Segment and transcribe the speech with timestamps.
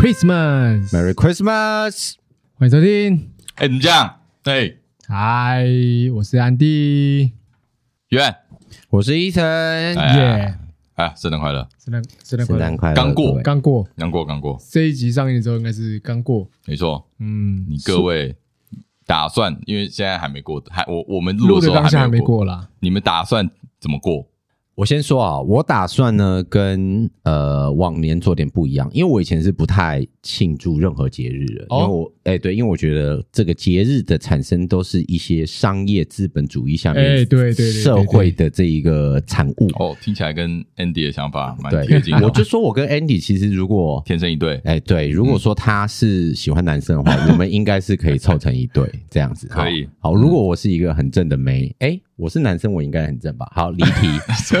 [0.00, 2.14] 耶！Merry Christmas，Merry Christmas，
[2.54, 3.30] 欢迎收听。
[3.56, 4.20] 哎，怎么讲？
[4.44, 4.76] 哎，
[5.06, 5.66] 嗨，
[6.14, 7.32] 我是安迪，
[8.08, 8.34] 远，
[8.88, 10.54] 我是伊晨，耶！
[10.94, 14.58] 哎，圣诞快乐，圣诞圣诞快乐，快乐，刚过，刚过，刚过，刚过。
[14.70, 17.06] 这一集上映的时候应该是刚过，没错。
[17.18, 18.34] 嗯，你各位
[19.06, 22.70] 打算，因为现在还没过，还我我们录的时候还没过啦。
[22.80, 24.26] 你们打算怎么过？
[24.80, 42.24] 我先说啊，我打算呢跟呃往年做点不一样，因为我以前是不太庆祝任何节日的，哦、因为我哎、欸、对，因为我觉得这个节日的产生都是一些商业资本主义下面哎对对社会的这一个产物哦，听起来跟 Andy 的想法蛮贴近的。
[42.24, 50.14] 我就说我跟 Andy 其实如果天生一对，哎对，如果说他是喜欢男生的话，嗯、 我们应该是可以凑成一对这样子，可以好。
[50.14, 52.00] 如果我是一个很正的妹，哎。
[52.20, 53.50] 我是男生，我应该很正吧？
[53.54, 54.06] 好，离题。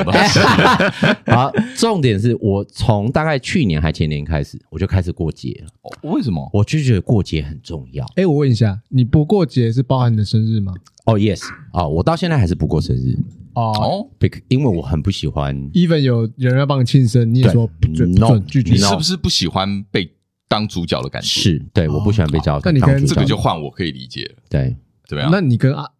[1.30, 5.90] 好，重点是我从大概去年还前年开始，我就开始过节了。
[6.10, 6.48] 为什么？
[6.54, 8.04] 我就觉得过节很重要。
[8.16, 10.74] 哎，我问一下，你不过节是包含你的生日吗？
[11.06, 11.40] 哦，yes。
[11.72, 13.18] 哦，我到现在还是不过生日。
[13.54, 14.08] 哦，
[14.48, 15.56] 因为我很不喜欢。
[15.72, 18.72] Even 有人要帮你庆生，你也说不准，不准拒绝。
[18.72, 20.12] 你是不是不喜欢被
[20.48, 21.26] 当主角的感觉？
[21.26, 22.60] 是，对，我不喜欢被叫。
[22.64, 24.42] 那你跟这个就换我可以理解了。
[24.48, 25.30] 对，怎么样？
[25.32, 25.90] 那你跟阿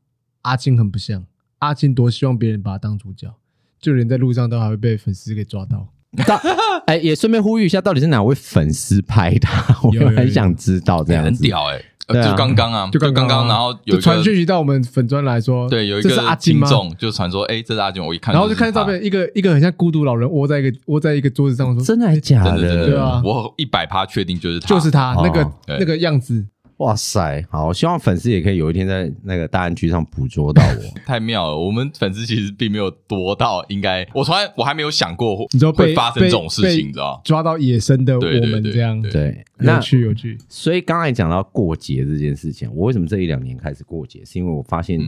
[0.43, 1.25] 阿金很不像。
[1.59, 3.35] 阿金多希望别人把他当主角，
[3.81, 5.89] 就连在路上都还会被粉丝给抓到。
[6.87, 9.49] 哎，也顺便呼吁一下，到底是哪位粉丝拍的？
[9.83, 11.81] 我很想知道，这样很屌哎！
[12.13, 16.69] 就刚刚啊，就刚刚，然后有传讯息到我们粉砖来说，对，有一个这是阿金吗？
[16.99, 18.05] 就传说，哎，这是阿金。
[18.05, 22.59] 我一看，然后就看到照片，一个一个很像孤独老人窝在一个窝在一个桌子上，说真的还是假的？
[22.59, 26.45] 对啊，我一百趴确定就是他，就是他那个那个样子。
[26.81, 27.67] 哇塞，好！
[27.67, 31.55] 我希望粉丝也可以有一天在那个大安区上捕捉到我， 太妙了。
[31.55, 40.39] 我们粉丝其实并没有多到，应该我从来我还没有想过，你知道会发生这种事情，你知道抓到野生的我们这样，对，有趣有趣。
[40.49, 44.99] 所以刚才讲到过节这件事情，我为什么这一两年开始过节，是因为我发现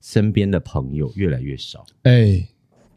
[0.00, 1.86] 身边的朋友越来越少。
[2.02, 2.44] 哎。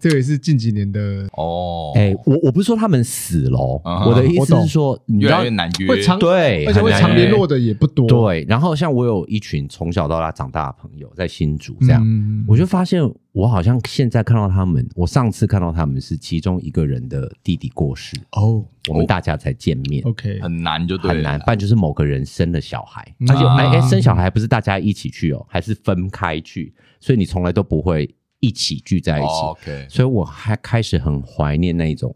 [0.03, 3.57] 这个也是近几年的哦，哎，我我不是说他们死了，
[4.05, 8.05] 我的意思是说，越来越难约，会常对，而且会常联络的也不多。
[8.05, 12.05] 对，然后像我有一群从小到大长大的朋友在新竹这样，
[12.45, 28.13] 我就发现我好像现在看到他们，我上次看到他们是其中一个人的弟弟过世哦，我们大家才见面，OK，很难就对，很难，不然就是某个人生了小孩，而且哎哎生小孩不是大家一起去哦，还是分开去，所以你从来都不会。
[28.43, 32.13] 一起聚在一起，OK，所以我还开始很怀念那种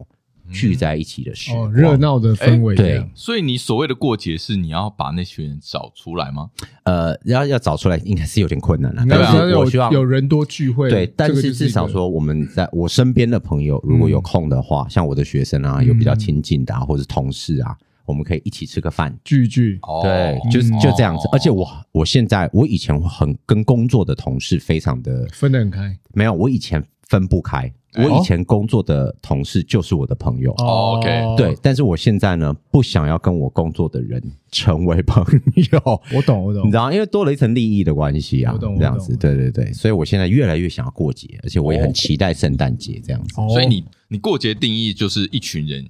[0.52, 2.74] 聚在一起的时候，热闹的氛围。
[2.74, 6.50] 对，所以你所谓的过节是你要把那群人找出来吗？
[6.82, 9.02] 呃，要要找出来应该是有点困难了。
[9.08, 10.90] 但是我希望有人多聚会。
[10.90, 17.74] 对，但是至少说我们在我身边的朋友如果有空的话，像我的学生啊，有比较亲近的啊，或者同事啊。
[18.08, 21.28] 我们可以一起吃个饭，聚一聚，对，就是就这样子。
[21.30, 27.72] 而且我我现在我以前很跟工作的同事非常的分得很开，没有，我以前分不开。
[27.94, 31.56] 我以前工作的同事就是我的朋友，OK，对。
[31.62, 35.24] 但是我现在呢，不想要跟我工作的人成为朋
[35.72, 36.00] 友。
[36.14, 39.72] 我懂，我懂，你知道，因为多了一层利益的关系啊，我懂这样子，对对对。
[39.72, 43.34] 所以我现在越来越想要过节，而且我也很期待圣诞节这样子。
[43.48, 45.84] 所以你你过节定义就是一群人。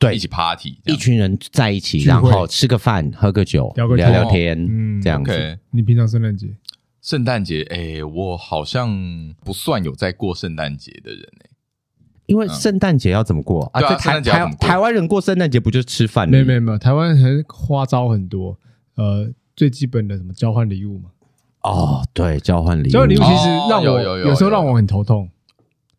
[0.00, 5.58] 对，一起 party，一群人在一起，然后吃个饭，喝个酒，聊聊天，嗯，这样子。
[5.70, 6.48] 你平常圣诞节？
[7.02, 11.50] 圣诞节，哎，我好像不算有在过圣诞节的人哎。
[12.24, 13.80] 因为圣诞节要怎么过啊？
[13.96, 16.26] 台台台湾人过圣诞节不就是吃饭？
[16.26, 18.58] 没有没有没有，台湾很花招很多。
[18.94, 21.10] 呃，最基本的什么交换礼物嘛？
[21.62, 22.90] 哦，对，交换礼物。
[22.90, 25.28] 交换礼物其实让我有时候让我很头痛。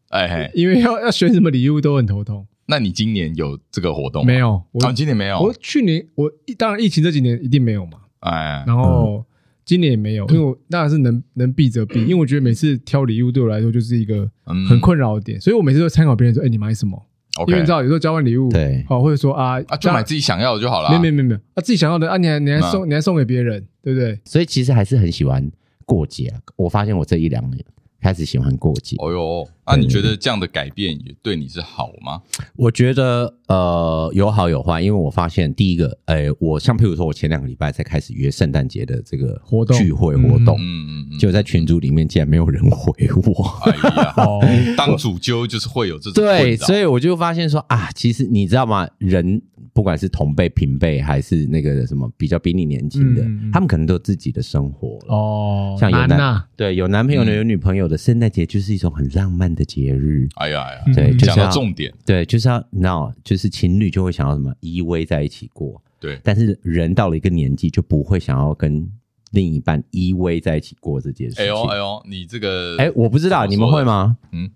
[0.09, 2.47] 哎，因为要要选什么礼物都很头痛。
[2.71, 4.25] 那你今年有这个活动？
[4.25, 5.37] 没有，我今年没有。
[5.41, 7.97] 我去年我当然疫情这几年一定没有嘛。
[8.21, 9.25] 哎，然后
[9.65, 14.25] 今年也没有，因为我当然是能能避则避，因为我觉得每次挑礼物对我来说就是一个
[14.69, 16.97] 很困扰的点，所以我每次都参考别人说，哎，你买什么？
[17.45, 20.89] 因为你知道有时候交换礼物，对，好，或者说啊啊，就买自己想要的就好了。
[20.91, 24.17] 没有没有没有，啊，自己想要的啊，你还你还送你还送给别人，对不对？
[24.23, 25.51] 所以其实还是很喜欢
[25.85, 26.33] 过节。
[26.55, 27.61] 我发现我这一两年。
[28.03, 28.95] 开始喜欢过节。
[28.97, 32.21] 哦哟，那你觉得这样的改变也对你是好吗？
[32.55, 43.45] 我觉得呃有好有坏，因为我发现第一个，哎，我像譬如说我前两个礼拜才开始约圣诞节的这个活动聚会活动，嗯嗯嗯，就在群组里面竟然没有人回我。
[43.63, 44.15] 哎呀，
[44.77, 48.87] 当主揪就是会有这种对，所以我就发现说啊，其实你知道吗？
[48.97, 49.41] 人
[49.73, 53.23] 不管是同辈、平辈，还是那个什么比较比你年轻的，
[53.53, 55.77] 他们可能都有自己的生活哦。
[55.79, 60.27] 像有男对有男朋友的、有女朋友的，圣诞节就是一种很浪漫的节日。
[60.35, 65.81] 哎呀哎呀，对，讲到重点，对，就是要你知道，就是情侣就会想要什么依偎在一起过。
[65.99, 68.91] 对，但是人到了一个年纪，就不会想要跟
[69.31, 71.43] 另一半依偎在一起过这件事情。
[71.43, 74.17] 哎呦哎呦，你这个哎，我不知道你们会吗？
[74.31, 74.49] 嗯，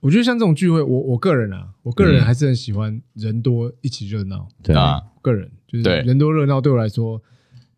[0.00, 4.48] 我觉得像这种聚会，我我个人啊，我个人还是很喜欢人多一起热闹。
[4.62, 7.20] 对啊，个人就是人多热闹，对我来说，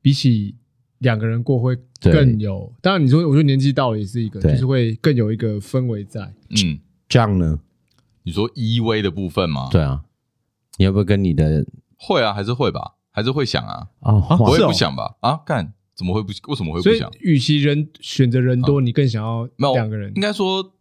[0.02, 0.56] 比起
[1.04, 2.72] 两个人过会更有。
[2.82, 6.34] 当然你说，我觉得年纪到了也是一个，就是会更有一个氛围在。
[6.50, 7.60] 嗯，这样呢？
[8.24, 9.68] 你说依偎的部分吗？
[9.70, 10.02] 对啊，
[10.78, 11.64] 你要不要跟你的？
[11.96, 12.94] 会啊，还是会吧。
[13.16, 16.32] 还是会想啊，啊，我也不想吧，啊，干，怎么会不？
[16.48, 17.08] 为什么会不想？
[17.20, 20.12] 与其人选择人多，你更想要两个人？
[20.16, 20.72] 应该说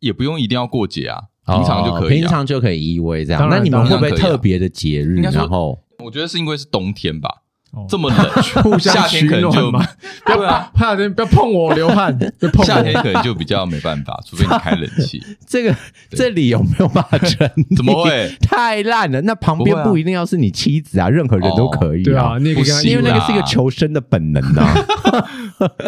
[0.00, 3.46] 也不用一定要过节啊，平常就可以，平常就可以依偎这样。
[3.50, 5.16] 那你们会不会特别的节日？
[5.16, 7.41] 然后我觉得是因为是冬天吧。
[7.88, 8.18] 这么冷，
[8.62, 9.82] 互相取暖嘛？
[10.26, 12.16] 对啊，夏天不要碰我流汗，
[12.64, 15.22] 夏天可能就比较没办法，除非你开冷气。
[15.46, 15.74] 这个
[16.10, 17.48] 这里有没有办法撑？
[17.74, 18.30] 怎么会？
[18.42, 19.22] 太烂了！
[19.22, 22.02] 那旁边不一定要是你妻子啊，任何人都可以。
[22.02, 24.74] 对啊，那个因为那个是一个求生的本能啊，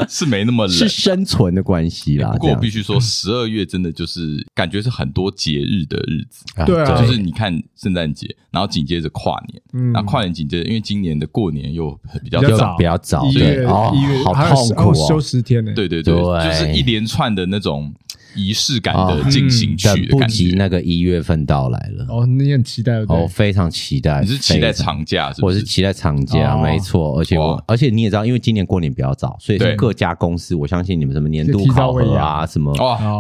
[0.08, 2.30] 是没那么冷，是生存的关系啦。
[2.30, 6.44] 不过我必须说，十二月真的就是感觉是很多节日的日子。
[6.64, 11.73] 对啊，就是你看圣诞节，然后紧接着跨年，那跨年紧接着，因为今年的过年。
[11.74, 11.90] 又
[12.22, 15.72] 比较早，比较早，一月一月好痛苦哦，休十天呢。
[15.74, 17.92] 对对对，就是一连串的那种。
[18.34, 22.06] 仪式感的进行曲，不及那个一月份到来了。
[22.08, 24.20] 哦，你很期待哦，非常期待。
[24.20, 25.54] 你是期待长假是不是？
[25.56, 27.18] 我是期待长假，没错。
[27.18, 32.72] 而且我，而且你也知道，因为今年过年比较早，所以各家公司，我相信你们什么年度考核啊，什么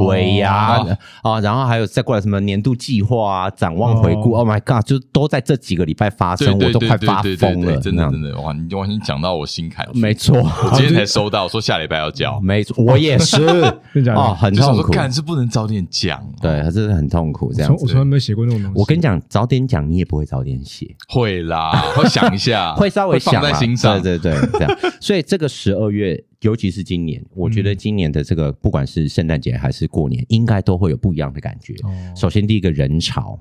[0.06, 0.84] 尾牙
[1.22, 4.34] 啊，然后还有再过来什么年度计划啊、展望回顾。
[4.34, 8.52] Oh my god，就都在这几个礼拜发生，我都快发疯了，真的真的哇！
[8.52, 9.86] 你完全讲到我心坎。
[9.94, 12.40] 没错，我今天才收到说下礼拜要交。
[12.40, 13.44] 没错，我也是。
[14.14, 14.92] 哦，很痛苦。
[15.10, 17.52] 是不能早点讲，对，他真的很痛苦。
[17.52, 18.78] 这样子，我从来没有写过那种东西。
[18.78, 20.94] 我跟你讲，早点讲，你也不会早点写。
[21.08, 24.00] 会啦， 会想一下， 会稍微想在心上。
[24.00, 24.78] 对对对，这样。
[25.00, 31.74] 所以这个十二月，尤其是今年，我觉得今年的这个，不管是圣诞节还是过年，应该都会有不一样的感觉。
[32.16, 33.38] 首先，第一个人潮，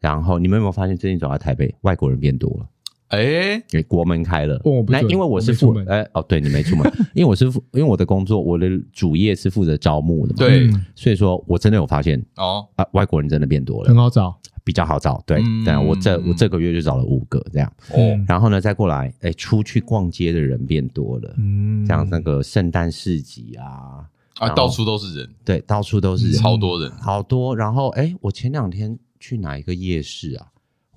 [0.00, 2.66] 然后你们有没有发现，最近走到台北，外国人变多了？
[3.10, 12.64] 哎，因为国门开了，那因为我是负哎哦，对，你没出门， 因为我是负，因为我的工作，我的主业是负责招募的嘛，对，所以说我真的有发现哦。
[12.76, 17.98] 啊，外国人真的变多了，很好找，比较好找，对，但我这我这个月就找了五个这样，哦，
[18.28, 24.06] 然后呢再过来，哎，出去逛街的人变多了，嗯，像那个圣诞市集啊，
[24.38, 30.46] 啊，到处都是人，对，到处都是人，超多人，好多，然后哎，我前两天去哪一个夜市啊？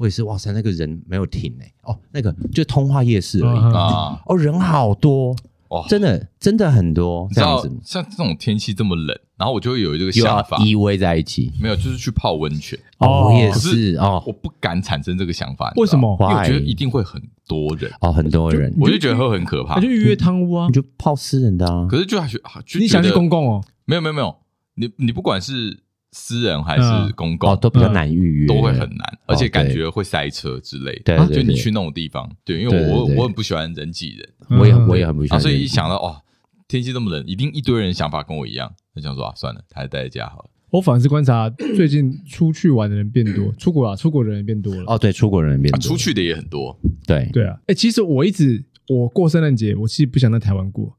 [0.03, 3.59] 我也是，哇塞，那个人没有停哎，哦，那个就通化夜市而已。
[3.73, 5.33] 啊，哦，人好多，
[5.69, 7.71] 哇，真的真的很多，这样子。
[7.85, 12.77] 像这种天气这么冷，然后我就会有这个想法，依偎在一起，没有，就是去泡温泉。
[12.97, 16.17] 哦，我也是哦，我不敢产生这个想法，为什么？
[16.19, 19.79] 因为我觉得一定会很多人，哦，很多人，我就觉得会很可怕。
[19.79, 21.87] 就预约汤屋啊，你就泡私人的啊。
[21.89, 22.41] 可是就还是，
[22.77, 23.63] 你想去公共哦？
[23.85, 24.35] 没有没有没有，
[24.75, 25.79] 你你不管是。
[26.15, 31.27] 私人还是公共，都比较难预约，都会很难，而且感觉会塞车之类的。
[31.27, 35.41] 对，就你去那种地方，对，因为我我很不喜欢人挤人，我也我也很不喜欢。
[35.41, 36.21] 所以一想到哇，
[36.67, 40.49] 天气这么冷，一定一堆人想法跟我一样，就想说啊，算了，还是待在家好了。
[40.69, 44.83] 我反而是观察最近出去玩的人变多，出国啊，出国的人变多了。
[44.87, 46.79] 哦，对，出国人变多，出去的也很多。
[47.07, 50.95] 对对啊，哎，其实我一直我过圣诞节，我其实不想在台湾过。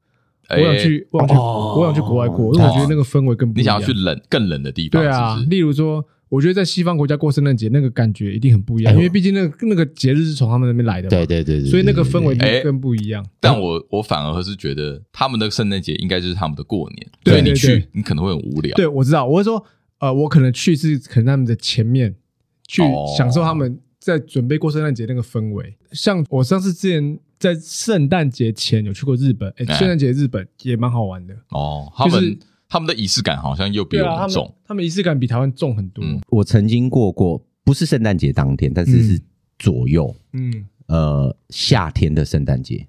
[0.51, 3.79] 我想去，我想去，我想去国外过，因为我觉得那个氛围更不一样。
[3.79, 5.03] 你想要去冷、更冷的地方？
[5.03, 11.11] 对啊，例如说，我觉得在西方国家过圣诞节，那个感觉一定很不一样，因为毕竟那个那个节日是从他们那边来的嘛。
[11.11, 13.25] 对对对，所以那个氛围更不一样。
[13.41, 18.75] 但我我反而是觉得他们的圣诞节应该就是他们的过年，所以你去你可能会很无聊。
[18.77, 19.65] 对，我知道，我会说，
[20.01, 22.15] 呃，我可能去是可能他们的前面
[22.67, 22.83] 去
[23.17, 25.77] 享受他们在准备过圣诞节那个氛围。
[25.93, 27.19] 像我上次之前。
[27.45, 31.35] 在圣诞节前有去过日本，哎，圣诞节日本也蛮好玩的。
[31.51, 31.93] 哦。
[31.95, 36.03] 他们他们的仪式感好像又比我们重，他们仪式感比台湾重很多。
[36.31, 39.21] 我曾经过过，不是圣诞节当天，但是是
[39.59, 42.87] 左右，嗯，呃，夏天的圣诞节，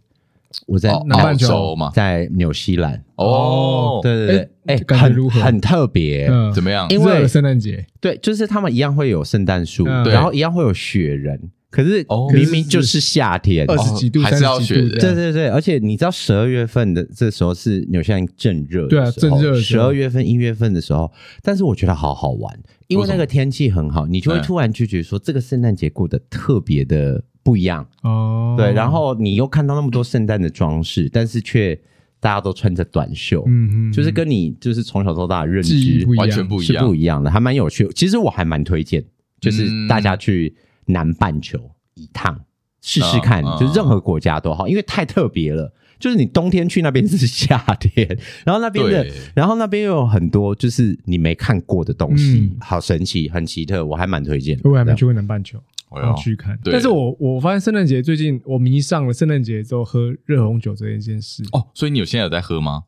[0.67, 1.75] 我在南半球。
[1.75, 3.03] 嘛，在纽西兰。
[3.15, 6.87] 哦，对对对，哎，很很特别，怎么样？
[6.89, 11.51] 因为圣诞节，对，就是他们一样会有圣诞树，然后一样会有雪人。
[11.75, 14.75] 可是明明就是夏天，二十几度，还是要雪。
[14.75, 19.59] 对对对，而且你知道十二月份的这时候是纽西兰正热，对啊，正热。
[19.59, 28.55] 十二月份、一月份的时候，但是我觉得好好玩，因为那个天气很好，你就会突然就觉得说这个圣诞节过得特别的不一样哦。
[28.57, 31.77] 对，然后你又看到那么多圣诞的装饰，但是却。
[32.21, 37.87] 大家都穿着短袖，嗯嗯，就是跟你就是从小到大的认知完全不一样，是不一样的，还蛮有趣。
[37.93, 39.03] 其实我还蛮推荐，
[39.39, 40.55] 就是大家去
[40.85, 42.45] 南半球一趟
[42.81, 45.73] 试试看，就是任何国家都好，因为太特别了。
[45.97, 48.05] 就是你冬天去那边是夏天，
[48.45, 54.59] 然后那边的，然后那边又有很多就是你没看过的东西，好神奇，很奇特，我还蛮推荐。
[54.65, 55.57] 我还没去过南半球。
[55.89, 62.83] 我要去看，但是我我发现圣诞节最近我迷上了圣诞节之后喝热红酒这一件事哦，所以你有现在有在喝吗？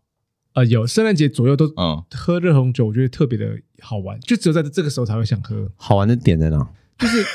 [0.54, 5.72] 呃，有圣诞节左右都嗯喝热红酒，我觉得特别的好玩，就只有在这个时候才会想喝。
[5.78, 6.68] 好玩的点在哪？
[6.98, 7.26] 就是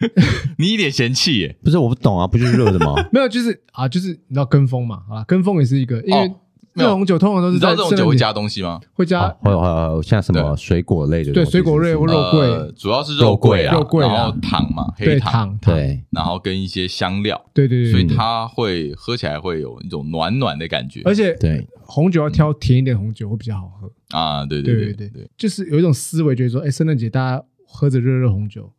[0.58, 2.94] 你一脸嫌弃耶，不是我不懂啊，不就是热的吗？
[3.12, 6.32] 没有，就是啊，就是你知道跟风嘛啊，跟风也是一个因为。
[6.76, 8.78] 热红酒通常都是你知道这种酒会加东西吗？
[8.92, 21.66] 会加，会有像什么水果类的，对，水果类或肉桂，主要是肉桂啊，肉桂，然后糖嘛，黑糖，对，然后跟一些香料，对对对，所以它会喝起来会有一种暖暖的感觉，而且对。
[21.86, 23.90] 红酒要挑甜一点红酒会比较好喝。
[24.10, 25.08] 啊，对对对对。
[25.08, 28.70] 对，就是有一种思维，觉得说，哎，圣诞节大家喝着热热红酒。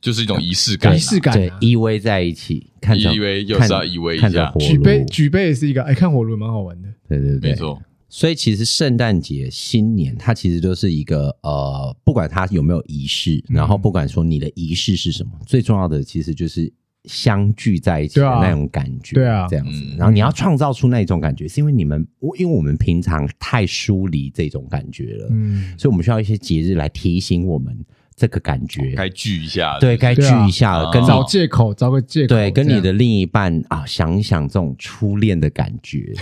[0.00, 7.80] 就是一种仪式感，仪式感，对，依偎在一起，看着依偎又是要依偎一下，举杯举杯也是一个，哎，看火轮蛮好玩的，对对对，没错。
[8.08, 16.72] 所以其实圣诞节、新年，它其实都是一个呃，不管它有没有仪式，然后不管说你的仪式是什么，最重要的其实就是
[17.04, 19.84] 相聚在一起的那种感觉，对啊，这样子。
[19.98, 22.06] 然后你要创造出那一种感觉，是因为你们，
[22.38, 27.76] 因为我们平常太疏离这种感觉了，嗯，所以我们需要一些节日来提醒我们。
[28.18, 30.90] 这个感觉该聚一下，对，该聚一下了。
[30.90, 32.28] 跟找借口，找个借口。
[32.34, 36.12] 对，跟你的另一半啊，想一想这种初恋的感觉。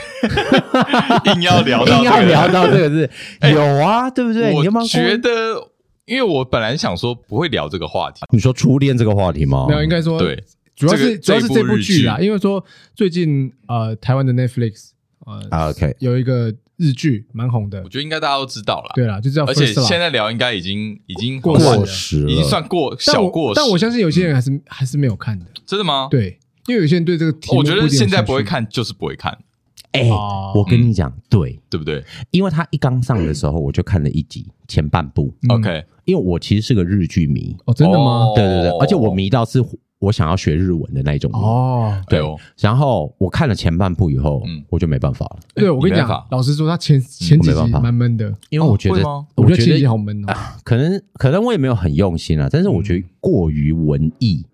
[1.33, 3.11] 硬要聊到，硬要聊到这个是，
[3.51, 4.53] 有啊，对不对？
[4.53, 5.31] 我觉得，
[6.05, 8.21] 因为我本来想说不会聊这个话题。
[8.31, 9.65] 你说初恋这个话题吗？
[9.67, 10.39] 没有，应该说对，
[10.75, 12.63] 主要是主要是这部剧啦，因为说
[12.95, 14.91] 最近呃，台湾的 Netflix
[15.25, 16.53] 呃，OK，有一个。
[16.77, 18.93] 日剧蛮红的，我觉得应该大家都知道了。
[18.95, 19.49] 对啦，就这样。
[19.49, 23.61] 而且现在聊应该已经已经过时了，已经算过小过时。
[23.61, 25.47] 但我相信有些人还是还是没有看的。
[25.65, 26.09] 真的吗？
[26.11, 29.37] 对，因为有些人对这个题目，我觉得现在不会看就是不会看。
[29.93, 30.03] 哎，
[30.55, 32.05] 我跟你讲，对，对不对？
[32.31, 35.35] 因为他一刚上的时候，我就看了一集前半部。
[35.49, 37.57] OK，因为我其实是个日剧迷。
[37.65, 38.33] 哦，真的吗？
[38.35, 39.65] 对对对，而且我迷到是。
[39.99, 42.37] 我想要学日文的那一种哦，对哦。
[42.61, 45.39] 然后我看了前半部以后，嗯，我就没办法了。
[45.55, 49.03] 对，我跟你讲，老实说，他前前几集蛮闷的，因为我觉得，
[49.37, 50.35] 我觉得前几集好闷哦。
[50.65, 54.45] 可能可能我也没有很用心啊，但是我觉得过于文艺。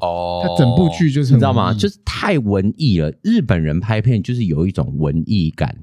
[0.00, 1.74] 哦，他整部剧就是你知道吗？
[1.74, 3.12] 就是太文艺了。
[3.22, 5.76] 日本人拍片就是有一种文艺感，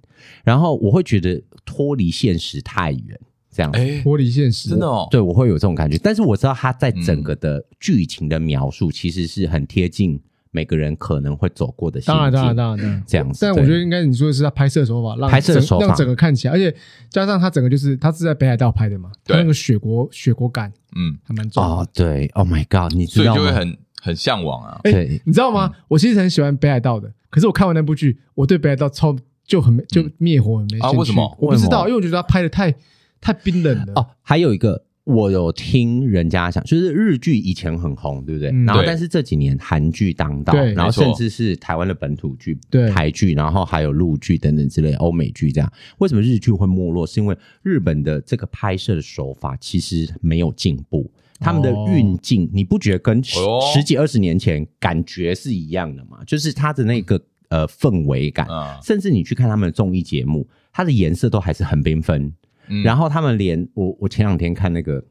[0.44, 3.20] 然后我会觉得脱离现实太远。
[3.52, 3.72] 这样
[4.04, 5.08] 脱离现实，真的哦。
[5.10, 12.00] 对，我会有这种感觉，但是我知道他在整个的剧情的描述其实是很贴近每个人可能会走过的。
[12.02, 13.40] 当然，当然，当然，这样子。
[13.42, 16.74] 但我觉得应该你说的是他拍摄手法，让拍摄手法让整个看起来，而且
[17.10, 21.64] 加上他整个就是他是在北海道拍的嘛，他那个雪国雪国感，嗯，还蛮重。
[21.64, 23.36] 哦，对，Oh my God，你知道吗？
[23.36, 24.80] 所以就会很很向往啊。
[24.84, 25.72] 对，你知道吗？
[25.88, 29.16] 我其实很喜欢北海道的，可是我看完那部剧，我对北海道超
[29.46, 30.98] 就很就灭火很没兴趣。
[30.98, 31.38] 为什么？
[31.40, 32.74] 我不知道，因为我觉得他拍的太。
[33.22, 34.08] 太冰冷了哦！
[34.22, 38.50] 还有一个，我有听人家讲，就是日剧以前很红，对不对？
[38.52, 45.72] 嗯、然后，但是这几年韩剧当道，对然后甚至是台湾的本土剧、对台剧，然后还有陆剧等等之类欧美剧这样。
[45.98, 47.08] 为什么日剧会没落？
[47.08, 53.40] 是因为日本的这个拍摄的手法其实没有进步，他们的运镜，哦、你不觉得跟十
[53.74, 56.20] 十几二十年前感觉是一样的吗？
[56.28, 62.32] 就是它的那个呃氛围感，嗯、甚至你去看他们的综艺节目，它的颜色都还是很缤纷。
[62.84, 65.04] 然后他们连我，我前两天看那个，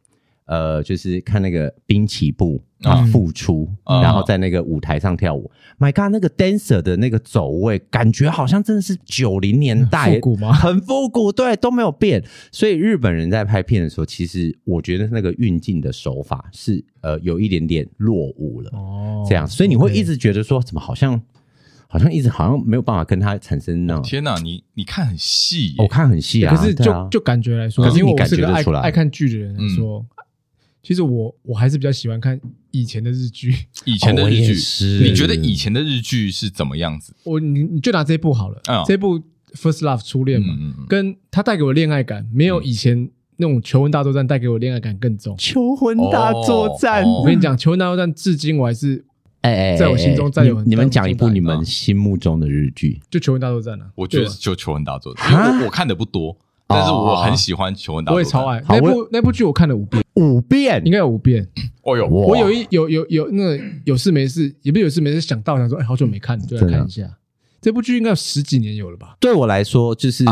[0.47, 5.51] 呃，就是看那个滨崎步啊复出，然后在那个舞台上跳舞。
[5.79, 10.53] My God，那个 dancer 的那个走位，感觉好像真的是九零年代复古吗？
[10.53, 12.25] 很复古，对，都没有变。
[12.51, 18.71] 所以日本人在拍片的时候，其实我觉得那个运镜的手法是呃有一点点落伍了。
[18.73, 21.21] 哦，这样，所以你会一直觉得说，怎么好像。
[21.91, 24.03] 好像一直好像没有办法跟他产生那种。
[24.03, 26.55] 天哪，你你看很细，我看很细啊。
[26.55, 30.05] 可是就就感觉来说，可是你感觉得出来，爱看剧的人来说，
[30.83, 32.39] 其实我我还是比较喜欢看
[32.73, 33.55] 以前的日剧。
[33.87, 37.15] 以前的日剧，你觉得以前的日剧是怎么样子？
[37.25, 39.19] 我你你就拿这部好了，这部
[39.55, 40.55] 《First Love》初恋嘛，
[40.91, 45.35] 跟他带给我恋爱感，没有以前那种求婚大作战带给我恋爱感更重。
[45.39, 49.07] 求婚大作战，我跟你讲，求婚大作战至今我还是。
[49.43, 50.61] 哎哎，在我心中占有。
[50.63, 53.87] 你们讲一部你们心目中的日剧，就《求婚大作战》啊。
[53.95, 61.47] 我觉得就《求婚大作战》，因为我看的不多，但是我很喜欢《求婚大作战》，我也超爱那部那部剧，我看了五遍，五遍应该有五遍。
[61.83, 67.09] 哦哟，我有一有有有那个有事没事，也不是有事没事想到想说，哎，好久没看，就来看一下。
[67.61, 69.17] 这部剧应该有十几年有了吧？
[69.19, 70.25] 对我来说，就是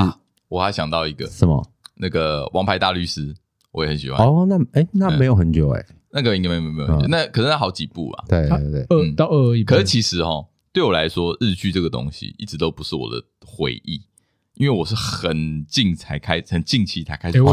[0.48, 3.32] 我还想到一个什么，那个《王牌大律师》，
[3.72, 4.24] 我也很喜欢。
[4.24, 5.84] 哦，那哎，那没有很久哎。
[6.16, 8.24] 那个应该没有没有没有，那可是那好几部啊。
[8.26, 9.62] 对对对，二到二而已。
[9.62, 10.42] 可是其实哈，
[10.72, 14.00] 对我来说，日剧这个东西一直都不是我的回忆，
[14.54, 17.52] 因为我是很近才开，很近期才开始追的。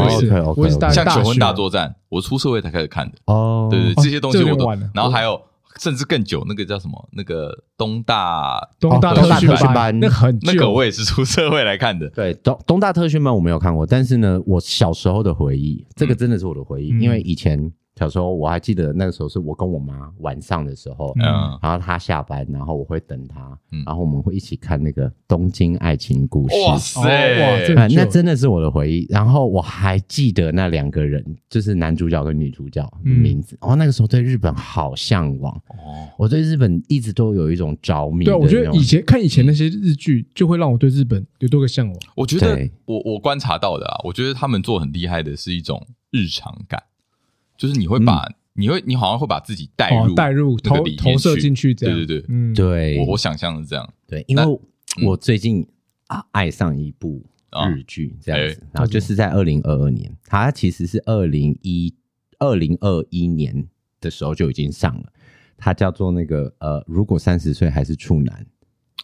[0.56, 3.18] 我也是，像《求婚大作战》，我出社会才开始看的。
[3.26, 4.66] 哦，对对，这些东西我都。
[4.94, 5.38] 然后还有
[5.78, 7.08] 甚至更久，那个叫什么？
[7.12, 12.08] 那个东大东大特训班，那很那个我也是出社会来看的。
[12.08, 17.72] 对，东东大特训班我没有看过，但是呢，我小时候的回忆，这个真的是我的回忆，因为以前。
[17.96, 26.56] 小时候我还记得那个时候是我跟我妈晚上的时候，嗯，然后她下班，然后我会等她，然后我们会一起看那个《东京爱情故事》。
[26.66, 27.00] 哇塞，
[27.76, 29.06] 哇，那真的是我的回忆。
[29.08, 33.56] 然后我还记得那两个人，就是男主角跟女主角的名字。
[33.60, 38.24] 哦，那个时候对日本好向往哦，我对日本一直都有一种着迷。
[38.24, 41.96] 对，我觉得以前看以前那些日剧，就会让我对日本有多个向往。
[42.16, 46.82] 我觉得我我观察到的啊，我觉得他们做很厉害的是一种日常感。
[47.56, 51.96] 就是你会把，你会，你好像会把自己带入，带入投投射进去，这样。
[51.96, 54.44] 对对对，嗯，对，我我想象是这样，对，因为
[55.04, 55.66] 我最近
[56.08, 57.24] 啊爱上一部
[57.68, 61.94] 日剧这样子，然后就是在二零二二年，它其实是二零一
[62.38, 63.66] 二零二一年
[64.00, 65.12] 的时候就已经上了，
[65.56, 68.46] 它叫做那个呃，如果三十岁还是处男，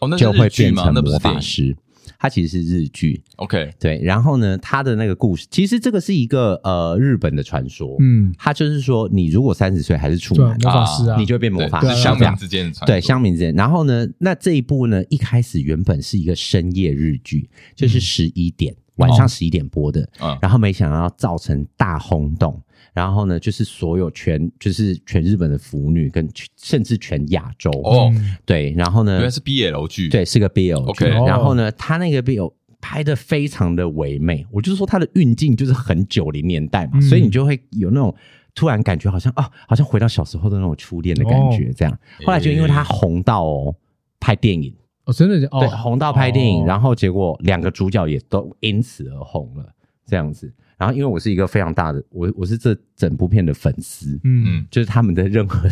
[0.01, 1.75] 哦，那就会变成魔法师。
[2.19, 13.53] 它其实是日剧，OK，对，然后呢，它的那个故事，其实这个是一个呃日本的传说，嗯，它就是说，你如果三十岁还是处男，魔法师啊，你就会变魔法师，乡民之间的传说，对，乡民之间。
[13.55, 20.07] 然后呢，那这一部呢，一开始原本是一个深夜日剧，就是十一点晚上十一点播的，
[20.41, 22.61] 然后没想到造成大轰动。
[22.93, 27.71] 然后呢，就是所有全就是全日本的腐女跟甚至全亚洲。
[27.83, 28.11] 哦，
[28.45, 31.05] 对，然后呢，原来是 BL 剧，对，是个 BL 剧。
[31.05, 38.13] Okay 然后呢，他那个 BL 拍的非常的唯美，我就是说他的运镜就是很九零年代嘛，嗯、所以你就会有那种
[38.55, 41.93] 突然感觉好像啊，好像回到小时候的那种初恋的感觉，这样。
[41.93, 43.75] 哦、后来就因为他红到哦，
[44.19, 44.73] 拍电影。
[45.05, 45.39] 哦，真的？
[45.39, 49.65] 是哦，对，红到拍电影，哦、然后结果两个主角也都因此而红了，
[50.05, 50.53] 这样子。
[50.81, 55.69] 然后，因为我是一个非常大的，我我是这整部片的粉丝，嗯，就是他们的任何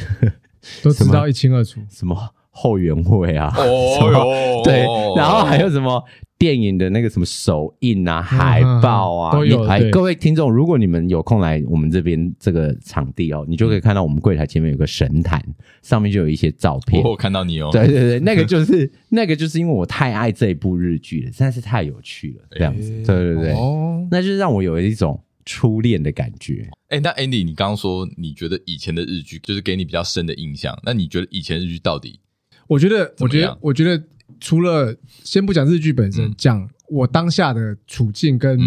[0.83, 2.15] 都知道一清二楚，什么
[2.61, 6.03] 后援会啊，哦， 对，然后还有什么
[6.37, 9.63] 电影的那个什么首映啊、海报啊，都有。
[9.63, 15.41] 哎，各位听众，如果你们有空来我们这边这个场地哦，你就可以看到我们柜台前面有个神坛，
[15.81, 17.01] 上面就有一些照片。
[17.01, 26.69] 我看到你哦，对对对，那个就是那个就是因为我太爱这一部日剧了，实在是太有趣了，这样子，对对对，哦，那就是让我有一种初恋的感觉。
[26.89, 32.19] 哎，那 Andy，你刚刚说你觉得以前的日剧就是给你比较深的印象，那你觉得以前日剧到底？
[32.69, 34.01] 我觉得，我觉得，我觉得。
[34.39, 38.57] 除了先不讲日剧本身，讲我当下的处境跟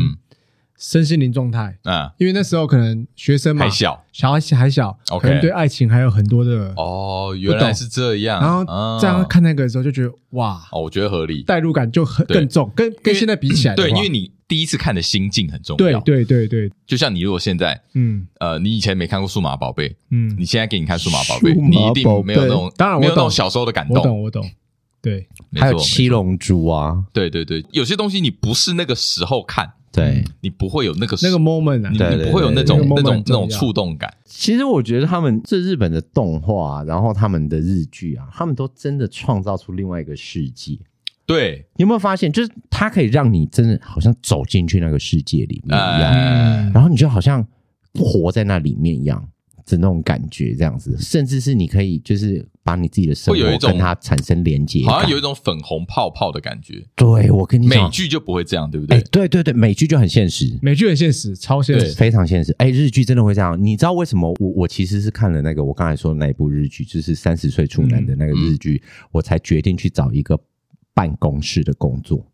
[0.82, 1.78] 身心灵状态。
[1.84, 8.40] 啊，因为那时候可能学生嘛，还小，小孩还小，可能对爱情还有很多的哦，原来是这样。
[8.40, 16.72] 然后这样看那个的时候，就觉得哇，哦，我觉得合理，代入感就很更重，跟跟现在比起来，对，因为你第一次看的心境很重要，对对对对。
[16.84, 18.26] 就像你如果现在，嗯。
[18.40, 24.50] 呃，你以前没看过数码宝贝，嗯，你现在给你看数码宝贝，你一定没有那种，当然没有那种小时候的感动，我懂，我懂。
[25.00, 30.24] 对，还有七龙珠啊，对对对，有些东西你不是那个时候看，对。
[30.40, 34.12] 你不会有那个那个 moment，你你不会有那种那种那种触动感。
[34.24, 40.78] 其实我觉得他们这日本的动画，然后他们的日剧啊，他们都真的创造出另外一个世界。
[41.24, 47.46] 对，你有没有发现，就是它可以让你真的好像走进去那个世界里面一样，然后你就好像
[47.94, 49.28] 活在那里面一样。
[49.66, 56.84] 的那种感觉，这样子，甚至是你可以就是把你自己的生活跟它产生连接，好像有一种粉红泡泡的感觉。
[56.94, 58.98] 对，我跟你讲，美剧就不会这样，对不对？
[58.98, 62.52] 欸、对对对，美剧就很现实，美剧很现实，超现实，非常现实。
[62.58, 63.56] 哎、欸，日剧真的会这样？
[63.62, 64.36] 你知道为什么我？
[64.40, 70.38] 我我其实是看了那个我刚才说的那一部日剧，就是三十岁处男的那个日剧，嗯嗯、我才决定去找一个
[70.92, 72.26] 办公室的工作。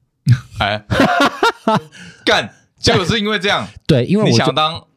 [0.58, 0.84] 哎，
[2.24, 3.66] 干，结果是因为这样？
[3.86, 4.87] 对，因为我想当。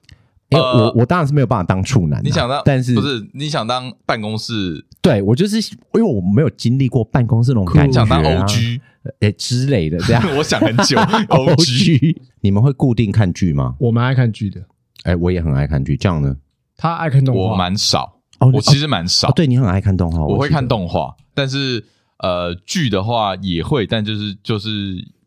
[0.52, 4.86] 因为我我当然是没有办法当处男，你想当，但是不是你想当办公室？
[5.02, 8.80] 对，我就是因为我没有经历过办公室那种感觉，想当 OG
[9.22, 10.24] 诶之类的这样。
[10.38, 10.98] 我想很久，
[11.32, 13.76] OG， 你们会固定看剧吗？
[13.80, 14.62] 我蛮爱看剧的，
[15.04, 15.96] 哎，我也很爱看剧。
[15.98, 16.36] 这样呢？
[16.78, 19.32] 他爱看动画，我蛮少哦，我其实蛮少。
[19.32, 21.84] 对，你很爱看动画，我会看动画，但是
[22.20, 24.70] 呃，剧的话也会，但就是就是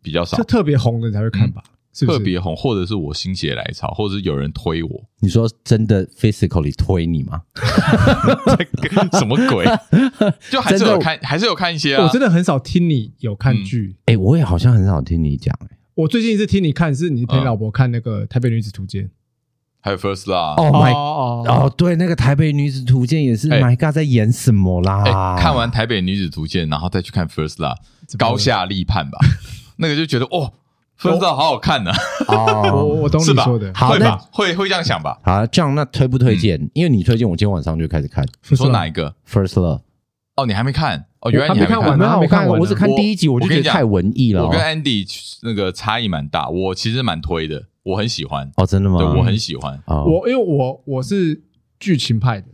[0.03, 0.37] 比较少。
[0.37, 1.63] 就特别红的才会看吧。
[2.01, 5.05] 特别红，或者是我心血来潮，或者是有人推我。
[5.21, 7.43] 你说真的，physically 推你吗？
[9.19, 9.65] 什么鬼？
[10.51, 12.05] 就还是有看，还是有看一些啊。
[12.05, 13.97] 我真的很少听你有看剧。
[14.07, 15.57] 哎，我也好像很少听你讲。
[15.63, 19.05] 哎，我最近一次听你看，是你陪老婆看那个《台北女子图鉴》，
[19.81, 20.57] 还有《First Love》。
[20.57, 23.49] Oh my，哦，对，那个《台北女子图鉴》也是。
[23.49, 25.37] My God，在演什么啦？
[25.39, 27.77] 看完《台北女子图鉴》，然后再去看《First Love》，
[28.19, 29.19] 高下立判吧。
[29.79, 30.53] 那个就觉得哦。
[31.12, 31.90] 不知道好好看呢，
[32.29, 34.17] 哦，我懂你说的，会吧？
[34.33, 35.19] 会会这样想吧？
[35.23, 36.71] 好，这样那推不推荐？
[36.75, 38.27] 因为你推荐，我今天晚上就开始看。
[38.43, 39.81] 说哪一个？First Love。
[40.37, 41.07] 哦，你还没看？
[41.21, 42.59] 哦，原来你还没看完，还没看完。
[42.59, 44.45] 我只看第一集，我就觉得太文艺了。
[44.45, 45.07] 我跟 Andy
[45.43, 48.51] 那个差异蛮大，我其实蛮推的，我很喜欢。
[48.57, 48.99] 哦，真的吗？
[48.99, 49.81] 对，我很喜欢。
[49.87, 51.45] 我因为我我是
[51.79, 52.49] 剧情派的，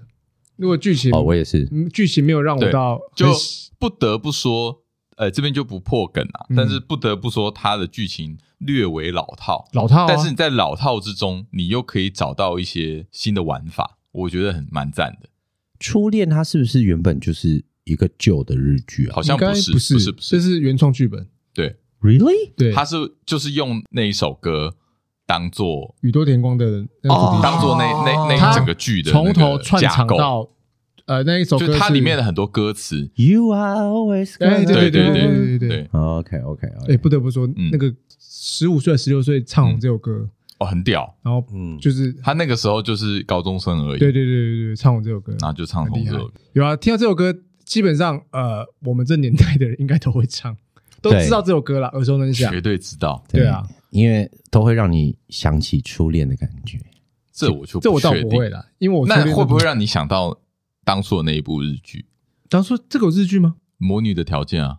[0.57, 3.33] 如果剧情哦，我也是，剧情没有让我到，就
[3.79, 4.80] 不得不说。
[5.21, 10.07] 呃，这边就不破梗了，但是不得不说，它的剧情略为老套，老套。
[10.09, 15.29] 但是你在老套之中，你又可以找到一些新的玩法，我觉得很蛮赞的。
[15.79, 19.17] 初恋它是不是原本就是一个旧的日剧啊？
[19.17, 21.29] 好像不是，不是，不是，这是原创剧本。
[21.53, 22.55] 对，Really？
[22.57, 24.75] 对，它是就是用那一首歌
[25.27, 30.49] 当做宇多田光的，当做那那那整个剧的从头串场到。
[31.11, 40.29] 呃，那一首歌就它里面的很多歌词，You are always，对对对对对对对，OK OK，哎，不得不说，那个十五岁、十六岁唱红这首歌，
[40.61, 41.13] 哦，很屌。
[41.23, 46.35] 然后，嗯，就是他那个时候就是高中生而已，对对对对对，唱红这首歌，然后就唱红这首歌。
[46.53, 50.57] 有啊，听到这首歌，基本上呃，我们这年代的人应该都会唱，
[51.03, 53.21] 都知道这首歌了，耳熟能详，绝对知道。
[53.29, 53.45] 对。
[53.45, 56.79] 啊，因为都会让你想起初恋的感觉。
[57.33, 60.39] 这我就这我倒不会了，因为我那会不会让你想到？
[60.85, 62.07] 当初的那一部日剧，
[62.49, 63.55] 当初这个有日剧吗？
[63.79, 64.79] 魔女的条件啊，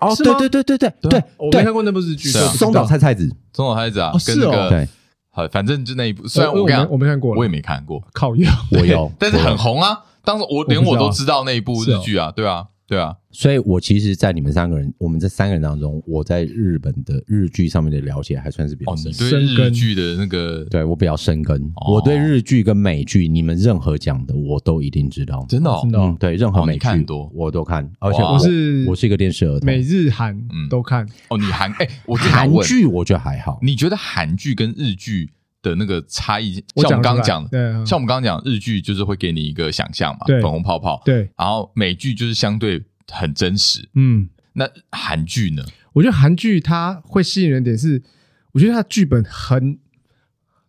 [0.00, 4.88] 哦，对对对对对对，我没看过那部日剧，是松岛菜菜子，松岛菜菜子啊，跟那个对，
[5.30, 12.66] 好，反正就那一部，虽然我跟我没看过，我也没看过，靠腰，我有， 但是很红啊，当时我连我都知道那一部日剧啊，对啊。
[12.88, 19.10] 对啊，所以我其实，在你们三个人，我们这三个人当中，我在日本的日剧上面的了解还算是比较深。
[19.10, 21.60] 哦，你对日剧的那个，对我比较深耕。
[21.88, 25.44] 我对日剧跟美剧，你们任何讲的，我都一定知道。
[25.48, 26.86] 真的，真的，对，任何美剧
[27.34, 31.04] 我都看，而且我是我是一个电视儿童，美日韩都看。
[31.28, 33.58] 哦，你韩哎，我韩剧我觉得还好。
[33.62, 35.32] 你觉得韩剧跟日剧
[35.68, 36.54] 的那个差异？
[36.76, 41.02] 像我们刚刚讲的，像我们刚刚讲日剧，就是会给你一个想象嘛，粉红泡泡。
[41.04, 42.82] 对，然后美剧就是相对。
[43.08, 45.64] 很真实，嗯，那韩剧呢？
[45.92, 48.02] 我觉得韩剧它会吸引人点是，
[48.50, 49.78] 我觉得它剧本很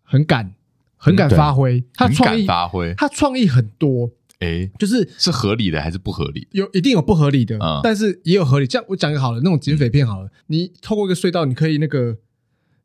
[0.03, 0.53] 很敢，
[0.97, 6.47] 很敢发挥，它创意发挥，它创意很多，哎，就是是合理的还是不合理？
[6.51, 8.67] 有一定有不合理的，嗯但是也有合理。
[8.67, 12.17] 这样我讲个好了，那种警匪片好了，你透过一个隧道，你可以那个，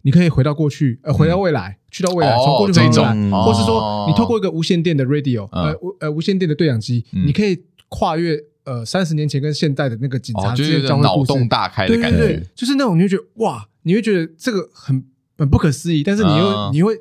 [0.01, 8.37] 你可以回到过去，呃，回到未来，去到未来，从过去回到未来，或是说你透过一个无线电的 radio，呃，无呃无线电的对讲机，你可以跨越。
[8.65, 15.05] 呃，三十年前跟现代的那个警察之间交互，脑洞大开的感觉，对对，就是那种你会觉得哇，你会觉得这个很
[15.37, 16.97] 很不可思议，但是你又你会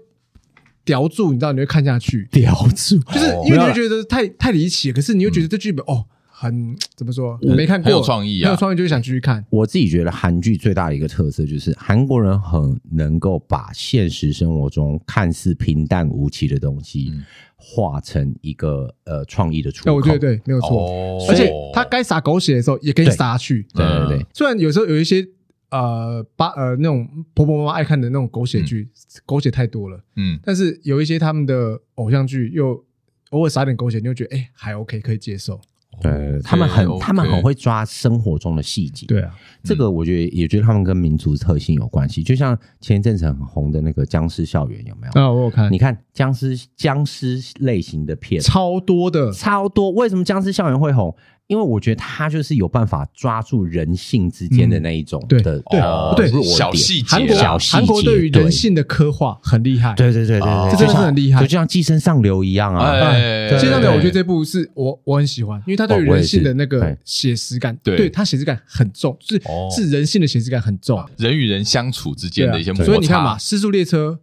[0.84, 6.08] 叼住，你知道你会看下去，叼住，就是因为你会觉得太太离奇，可是你又觉得这剧本哦。
[6.42, 7.38] 很怎么说？
[7.44, 8.46] 我没看过，很有创意啊！
[8.46, 9.46] 很有创意，就是想继续看。
[9.52, 17.14] 我自己觉得韩剧最大的一个特色就是韩国人很能够把现实生活中看似平淡无奇的东西，
[17.56, 20.02] 化成一个呃创意的出口。
[20.02, 21.20] 对对对，没有错。
[21.30, 23.68] 而且他该撒狗血的时候也可以撒去。
[23.76, 24.26] 对对对。
[24.34, 25.24] 虽然有时候有一些
[25.70, 28.90] 呃把呃那种婆婆妈妈爱看的那种狗血剧，
[29.28, 30.04] 狗血太多了。
[30.16, 30.40] 嗯。
[30.42, 32.84] 但是有一些他们的偶像剧又
[33.30, 35.62] 偶尔撒点狗血，你就觉得哎还 OK 可以接受。
[36.02, 39.06] 对，他们很，他们很会抓生活中的细节。
[39.08, 39.34] 对啊，
[39.64, 42.24] 这个我觉得也觉得他们跟民族特性有关系。
[42.24, 45.22] 就像前一阵子很红的那个《僵尸校园》，有没有？
[45.22, 45.72] 啊，我有看。
[45.72, 49.92] 你看僵尸僵尸类型的片超多的，超多。
[49.92, 51.16] 为什么《僵尸校园》会红？
[51.52, 57.10] 因为我觉得他就是有办法抓住人性之间的那一种的对对小细节。
[57.10, 59.94] 韩国韩国对于人性的刻画很厉害。
[59.96, 62.94] 对对对对对，这真的是很厉害，就像《寄生上流》一样啊。
[63.50, 69.38] 《寄生上流》我觉得这部是我我很喜欢，因为他对于人性的那个写实感，对他写实感很重，是
[69.76, 72.86] 是人性的写实感很重，人与人相处之间的一些摩擦。
[72.86, 74.18] 所以你看嘛，《失速列车》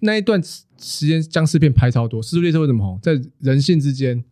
[0.00, 2.98] 那一段时间僵尸片拍超多，《失速列车》为什么红？
[3.02, 4.22] 在人性之间，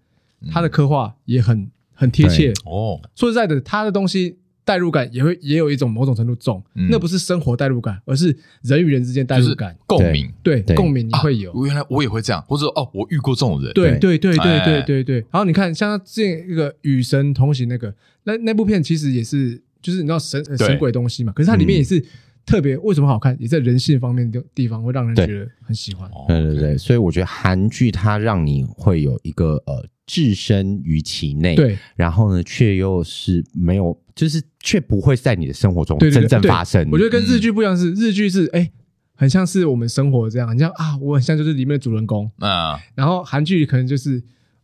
[0.50, 1.70] 他的刻画也很。
[2.02, 2.52] 很贴切。
[2.64, 3.00] 哦。
[3.14, 11.66] 说实在的，他的东西代入感也会也有一种某种程度重，那不是生活代入感，而是人与人之间代入感，共鸣，对共鸣你会有。
[11.66, 14.18] 原来我也会这样，或者哦，我遇过这种人，对对。
[14.18, 15.16] 对对对对对。
[15.30, 22.04] 然后你看，像这一个与神同行那个，那那部片其实也是，就是你知道神神鬼东西嘛，可是它里面也是
[22.44, 26.10] 特别为什么好看，也在人性方面的地方会让人觉得很喜欢。
[26.28, 29.86] 对对对，所以我觉得韩剧它让你会有一个呃。
[30.04, 36.86] 置身于其内，对，然后呢，却又是没有，就是却不会在你的生活中真正发生。
[36.90, 38.70] 我觉得跟日剧不一样，是日剧是哎，
[39.14, 42.78] 很像是我们生活这样，你像啊，我很像就是里面的主人公啊。
[42.96, 44.22] 然后韩剧可能就是，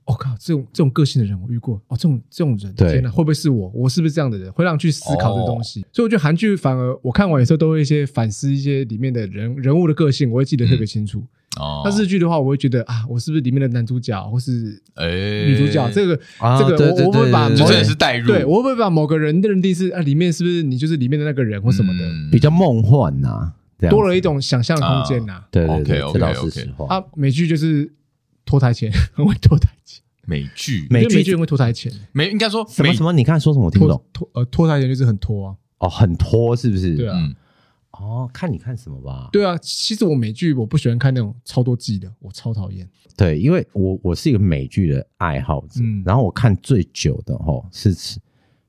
[0.08, 3.70] 我靠，这种这种个性的人我遇过哦，这种这种人，天哪，会不会是我？
[3.74, 4.50] 我是不是这样的人？
[4.52, 5.84] 会让去思考这东西。
[5.92, 11.22] 所以我觉得韩剧反而我看完有时候都会一些反思一些里面的人人物的个性，我会记得特别清楚。
[11.58, 14.80] 哦，那日剧的话，我会觉得啊，我是不是里面的男主角，或是
[15.46, 15.90] 女主角？
[15.90, 16.16] 这个
[16.58, 23.52] 这个，我我会把某人是代入，对，我会不会把某个人的认定是啊，里面是不是你就是里面的那个人或什么的，比较梦幻呐，
[23.90, 25.42] 多了一种想象空间呐。
[25.50, 26.94] 对对对，这倒是实话。
[26.94, 27.90] 啊，美剧就是
[28.48, 30.02] 拖台前，很 会拖台前。
[30.24, 33.12] 美剧，美剧就会拖台前，没应该说什么什么？
[33.12, 33.66] 你看说什么？
[33.66, 34.02] 我听不懂。
[34.12, 35.56] 拖呃拖台前就是很拖啊。
[35.80, 36.96] 哦，很拖是不是？
[36.96, 37.16] 对啊。
[37.92, 39.28] 哦，看你看什么吧？
[39.32, 42.88] 对啊，其实我美剧我不喜欢看那种超多季的，我超讨厌。
[43.16, 47.92] 对，因为我我是一个美剧的爱好者，嗯，然后我看最久的哦是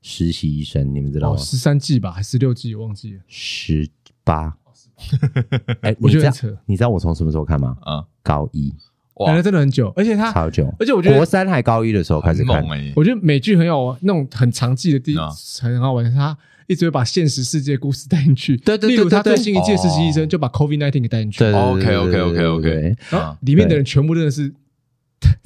[0.01, 1.37] 实习医生，你们知道吗？
[1.37, 2.73] 十三季吧，还是十六季？
[2.73, 3.21] 我忘记了。
[3.27, 3.87] 十
[4.23, 4.57] 八。
[5.81, 6.57] 哎，我觉得扯。
[6.65, 7.77] 你知道我从什么时候看吗？
[7.81, 8.73] 啊，高一。
[9.19, 12.63] 哇，那真的很久，而且他超久，而且我觉得国三还高一的时候开始看。
[12.95, 15.15] 我觉得美剧很有那种很长记的第
[15.61, 16.37] 很好玩，他。
[16.67, 21.43] 一直会把现实世界故事带进去，对对，例如他最新一届实习医生就把 COVID nineteen 给带进去。
[21.43, 24.53] OK OK OK OK，然后里面的人全部真的是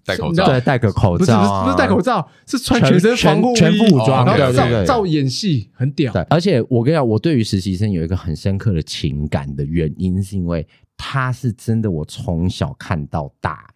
[0.04, 6.12] 戴口罩，对，戴个口罩，不是戴口罩，是穿全身防护，全副武装，然后照照演戏，很屌。
[6.30, 13.68] 而且我跟你讲，我对于实习生有一个很深刻的情感的原因，是因为他是真的我从小看到大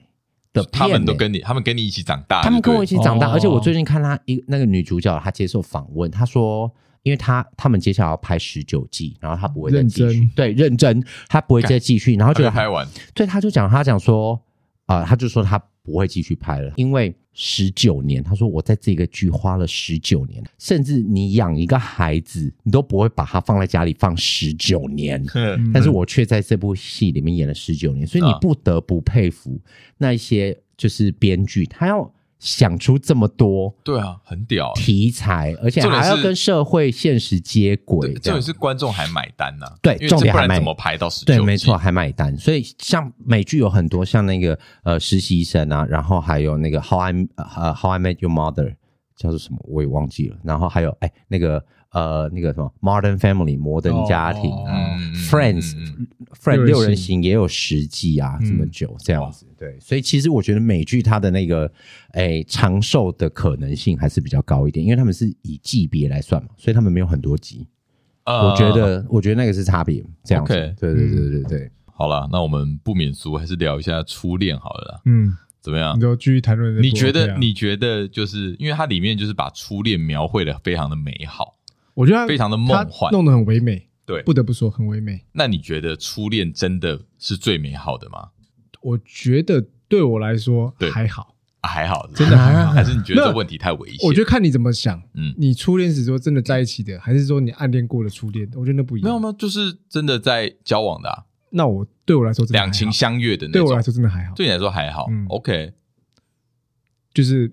[0.53, 3.29] 的，他们都跟你，他们跟你一起长大，他们跟我一起长大。
[3.31, 6.71] 而且我最近看他一那个女主角，她接受访问，她说。
[7.03, 14.37] 因为他他们接下来要拍十九季，然后他不会再继续，认真对，认真，他不会再继续，然后就拍完，对，他就讲他讲说
[14.87, 25.23] 啊、呃，他就说他不会继续拍了，因为十九年，他说我在这个剧花了十九年，甚至你养一个孩子，你都不会把他放在家里放十九年，
[25.71, 29.59] 但是我却在这部戏里面演了十九年，所以你不得不佩服
[29.97, 32.11] 那一些就是编剧，他要。
[32.39, 39.65] 想出这么多，对啊，很屌题材，而且还要跟社会现实接轨，重点是观众还买单呢。
[39.81, 41.33] 对，重点还买怎么拍到十九？
[41.33, 42.37] 对，没错，还买单。
[42.37, 48.75] 所以像美剧有很多，像那个呃实习生啊，然后还有那个 How I 呃 How I Met Your Mother
[49.15, 51.63] 叫做什么我也忘记了，然后还有哎那个。
[51.97, 54.99] 呃，那个什么，Modern Family 摩登家庭啊
[55.31, 61.71] ，Friends，Friends 六人行也有十季啊，这么久这样子，对，所以其实我觉得美剧它的那个
[62.13, 67.67] 诶长寿的可能性还是比较高一点，因为他们是以季别来算嘛，所以他们没有很多集。
[68.25, 71.71] 我觉得，我觉得那个是差别，这样子，对对对对对。
[71.85, 75.97] 好了，那我们不免俗，还是聊一下初恋好了，嗯，怎么样？
[75.97, 76.79] 你就继续谈论。
[76.79, 77.35] 你觉得？
[77.37, 78.07] 你觉得？
[78.07, 81.56] 就是因为它里面就是把初恋描绘的非常的美好。
[81.97, 83.87] 我觉得非常的梦幻，弄得很唯美。
[84.05, 85.25] 对，不得不说很唯美。
[85.31, 88.29] 那你觉得初恋真的是最美好的吗？
[88.81, 92.71] 我觉得对我来说还好，还好，真的还好。
[92.77, 94.07] 还是你觉得这问题太危险？
[94.07, 95.01] 我觉得看你怎么想。
[95.15, 98.47] 嗯，你初恋是说真的在一起的，还是说你暗恋过的初恋？
[98.53, 99.09] 我觉得那不一样。
[99.09, 99.35] 没有吗？
[99.37, 101.25] 就是真的在交往的。
[101.49, 104.35] 那我对我来说，两情相悦的那种，对我来说真的还好。
[104.35, 105.07] 对你来说还好。
[105.09, 105.73] 嗯，OK，
[107.13, 107.51] 就是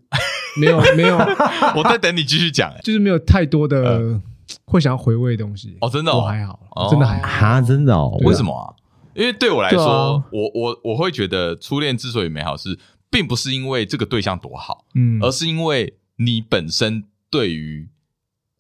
[0.61, 1.17] 没有没有，
[1.75, 2.73] 我在等你继续讲。
[2.85, 4.21] 就是没有太多的。
[4.67, 5.77] 会想要回味的东西。
[5.81, 7.29] 哦，真的，我还好，真的还好。
[7.29, 8.19] 啊，真的哦。
[8.25, 8.75] 为什么啊？
[9.15, 12.79] 因为对我来说，我我我会觉得初恋之所以美好，是
[13.11, 17.89] 并不是因为这个对象多好，嗯，而是因为你本身对于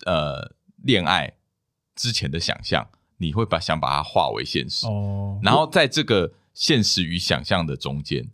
[0.04, 1.32] 呃恋爱
[1.96, 2.86] 之前的想象，
[3.16, 4.86] 你会把想把它化为现实。
[4.86, 8.30] 哦，然后在这个现实与想象的中间，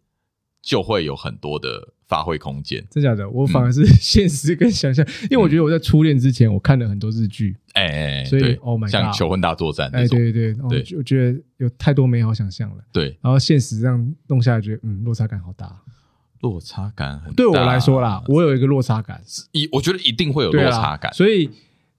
[0.61, 1.95] 就会有很多的。
[2.11, 3.31] 发挥空间，真假的？
[3.31, 13.17] 我反而是 现实跟想象，因为我觉得我在初恋之前，我看了很多日剧，哎，所以 Oh my God，像《求婚大作战》，哎，对对对，我觉得有太多美好想象了，对。
[13.23, 15.73] 然后现实这样弄下来，觉得嗯，落差感好大，
[16.41, 17.35] 落差感很大。
[17.37, 21.49] 对我来说啦，我有一个落差感，一我觉得一定会有落差感，所以，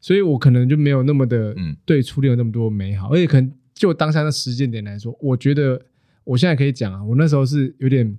[0.01, 5.81] 所以我可能就没有那么的，嗯，对初恋有那么多美好，而且可能就当下的时间点来说，我觉得
[6.25, 8.17] 我现在可以讲啊，我那时候是有点。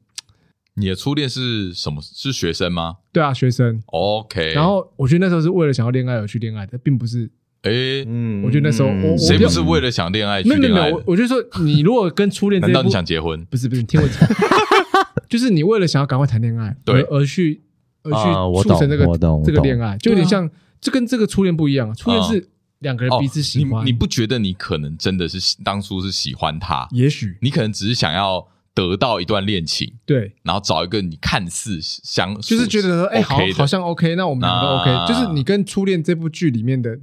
[0.75, 2.01] 你的初恋是什么？
[2.01, 2.97] 是学生吗？
[3.13, 3.83] 对啊，学生。
[3.87, 4.53] OK。
[4.55, 7.31] 然后我觉得那时候是为了想要恋爱而去恋爱的，并不是。
[7.63, 7.71] 哎，
[8.09, 10.61] 嗯，我觉得那时候我谁不是为了想恋爱去恋爱？
[10.61, 13.45] 没有没有，我我就说你如果跟初恋， 难道你想结婚？
[13.45, 14.29] 不是不是，你听我讲，
[15.29, 17.63] 就是你为了想要赶快谈恋爱，对，而去
[18.03, 19.07] 而去促成这个
[19.45, 21.95] 这个恋爱，就有点像，这跟这个初恋不一样。
[21.95, 26.89] 初恋是两个人彼此喜欢，你不觉得你可能真的是当初是喜欢他？
[26.91, 28.49] 也许你可能只是想要。
[28.75, 36.99] 得到一段恋情，对，然后找一个你看似相，就是觉得说，哎，好，好像 OK，那我们两个都 OK，就是你跟《初恋》这部剧里面的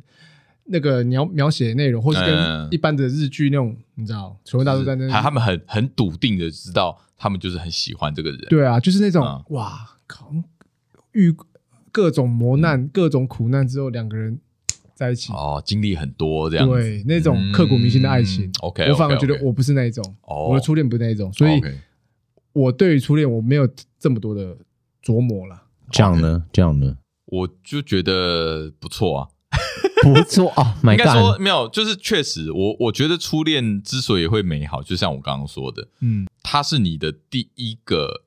[0.65, 10.31] 那个描描写的内容，或是跟一般的日剧那种，你知道，《求婚大作战》那，他们很很笃定的知道，他们就是很喜欢这个人，对啊，就是那种哇靠，
[11.11, 11.35] 遇
[11.91, 14.39] 各种磨难、各种苦难之后，两个人。
[14.99, 18.51] 在一起哦，经历很多这样，对那种刻骨铭心的爱情。
[18.59, 21.61] OK，我反而觉得我不是那一种，我的初恋不是那一种，所以，
[22.51, 23.65] 我对于初恋我没有
[23.97, 24.57] 这么多的
[25.01, 25.63] 琢磨了。
[25.89, 26.43] 这样呢？
[26.51, 26.97] 这样呢？
[27.27, 29.27] 我就觉得不错啊，
[30.03, 30.77] 不错啊。
[30.83, 38.25] 应该说没有，就是确实，我我觉得初恋之所以会美好，就像我刚刚说的，嗯，它是你的第一个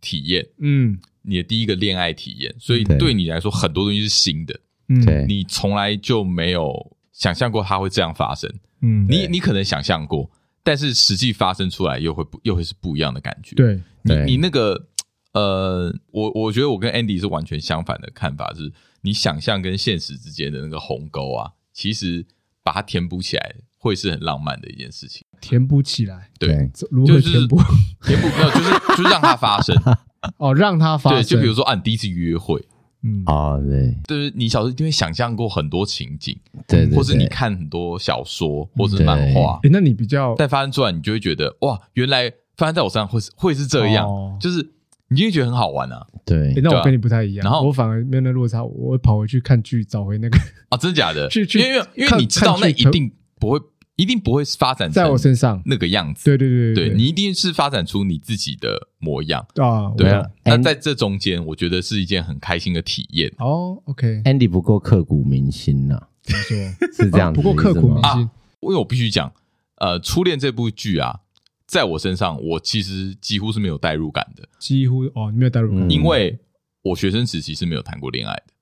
[0.00, 4.58] 体验，嗯，你的第一个恋爱体验，所以对你来说，很多东西是新的。
[4.88, 8.50] 嗯，你从来就没有想象过它会这样发生。
[8.80, 10.30] 嗯，你你可能想象过，
[10.62, 13.54] 但是实际发生出来又会不又会是不一样的感觉。
[13.56, 14.88] 对，你你那个
[15.32, 22.26] 呃，我我觉得我跟 Andy 是完全相反的看法，是你想象跟现实之间的那个鸿沟啊，其实
[22.62, 25.24] 把它填补起来会是很浪漫的一件事情。
[25.40, 27.58] 填补起来，对，如何填补？
[28.02, 29.74] 填补 没有，就是就是让它发生。
[30.38, 31.20] 哦，让它发生。
[31.20, 32.62] 对，就比如说啊，你第一次约会。
[33.04, 33.22] 嗯。
[33.26, 36.36] 啊，对，就是你小时候一定会想象过很多情景，
[36.66, 44.08] 对，或是你看很多小说或者漫画，哎，那你比较再发生出来，你就会觉得哇，原来发生在我身上会是会是这样，
[44.40, 44.66] 就是
[45.08, 46.04] 你就会觉得很好玩啊。
[46.24, 50.38] 对，那我跟你不太一样，然后我反而没有那落差，我会跑回去看剧，找回那个
[50.70, 51.28] 啊，真的假的？
[51.30, 53.60] 去去，因为因为你知道那一定不会。
[53.96, 56.24] 一定不会发展在我身上那个样子。
[56.24, 59.92] 对对对对，你一定是发展出你自己的模样啊。
[59.96, 63.32] 对啊，那在这中间，我觉得是一件很开心的体验。
[63.38, 66.56] 哦，OK，Andy 不够刻骨铭心呐，怎么说？
[66.92, 68.28] 是这样，不够刻骨铭心。
[68.60, 69.32] 因为我必须讲，
[69.76, 71.20] 呃，初恋这部剧啊，
[71.66, 74.48] 在我身上，我其实几乎是没有代入感的。
[74.58, 76.38] 几乎哦，你没有代入感，因为
[76.82, 78.53] 我学生时期是没有谈过恋爱的。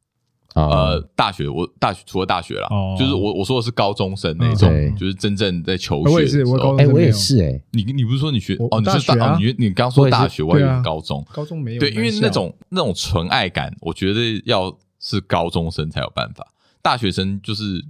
[0.54, 6.76] 呃，大学我大学除了大学啦，就是我我说的是高中生那种，就是真正在求学的时候。
[6.76, 8.78] 哎，我也是哎，你你不是说你学哦？
[8.78, 11.80] 你是大你你刚说大学，我以为高中，高中没有。
[11.80, 16.46] 对，因为那种那种纯爱感，我觉得要是高中生才有办法。
[16.82, 17.82] 大学生就是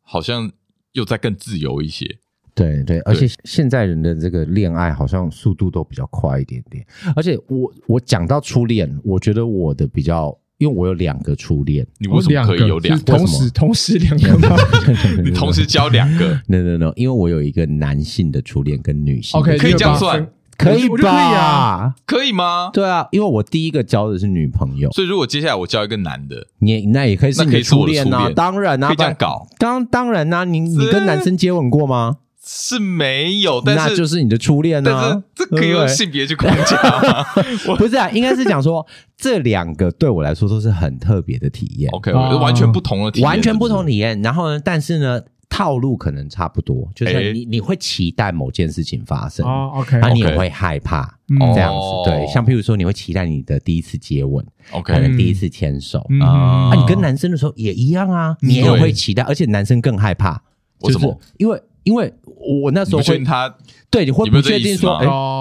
[0.00, 0.50] 好像
[0.92, 2.18] 又再更自由一些。
[2.54, 6.86] 对对，而且现在人的这个恋爱好像速度都比较快一点点。
[7.14, 10.34] 而且我我讲到初恋，我觉得我的比较。
[10.60, 13.04] 因为我有两个初恋，你为什么可以有两个？
[13.16, 14.54] 同时同时两个吗？
[15.24, 19.40] 你同时交两个？No No No，因为我有一个男性的初恋跟女性。
[19.40, 21.94] OK，可以这样算，可以吧？
[22.04, 22.68] 可以吗？
[22.74, 29.46] 对啊，因为我第一个交的是女朋友，所以如果接下来我交一个男的，你那也可以是你的初恋啊，当然啊，可以这样搞。
[29.58, 32.18] 当当然啊，你你跟男生接吻过吗？
[32.42, 35.22] 是没有，但是那就是你的初恋呢、啊。
[35.34, 37.24] 这可以用性别去框架吗？
[37.76, 38.84] 不是啊，应该是讲说
[39.16, 41.90] 这两个对我来说都是很特别的体验。
[41.92, 44.20] OK，我觉得完全不同的体验，完全不同体验。
[44.22, 51.14] 然后呢，但是呢，套路可能差不多，就是你你会期待某件事情发生哦 OK，那你也会害怕
[51.54, 52.10] 这样子。
[52.10, 56.72] 对，像譬如说，你会期待你的第一次接吻，OK，可能第一次牵手啊。
[56.74, 60.42] 你跟男生的时候也一样啊，你也会期待，而且男生更害怕，
[60.80, 61.20] 为什么？
[61.36, 61.60] 因为。
[61.82, 63.54] 因为我那时候会，他
[63.90, 64.94] 对你会不确定说，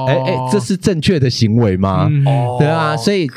[0.08, 2.10] 哎哎哎，这是正确的行为吗？
[2.26, 3.28] 哦，对啊，所以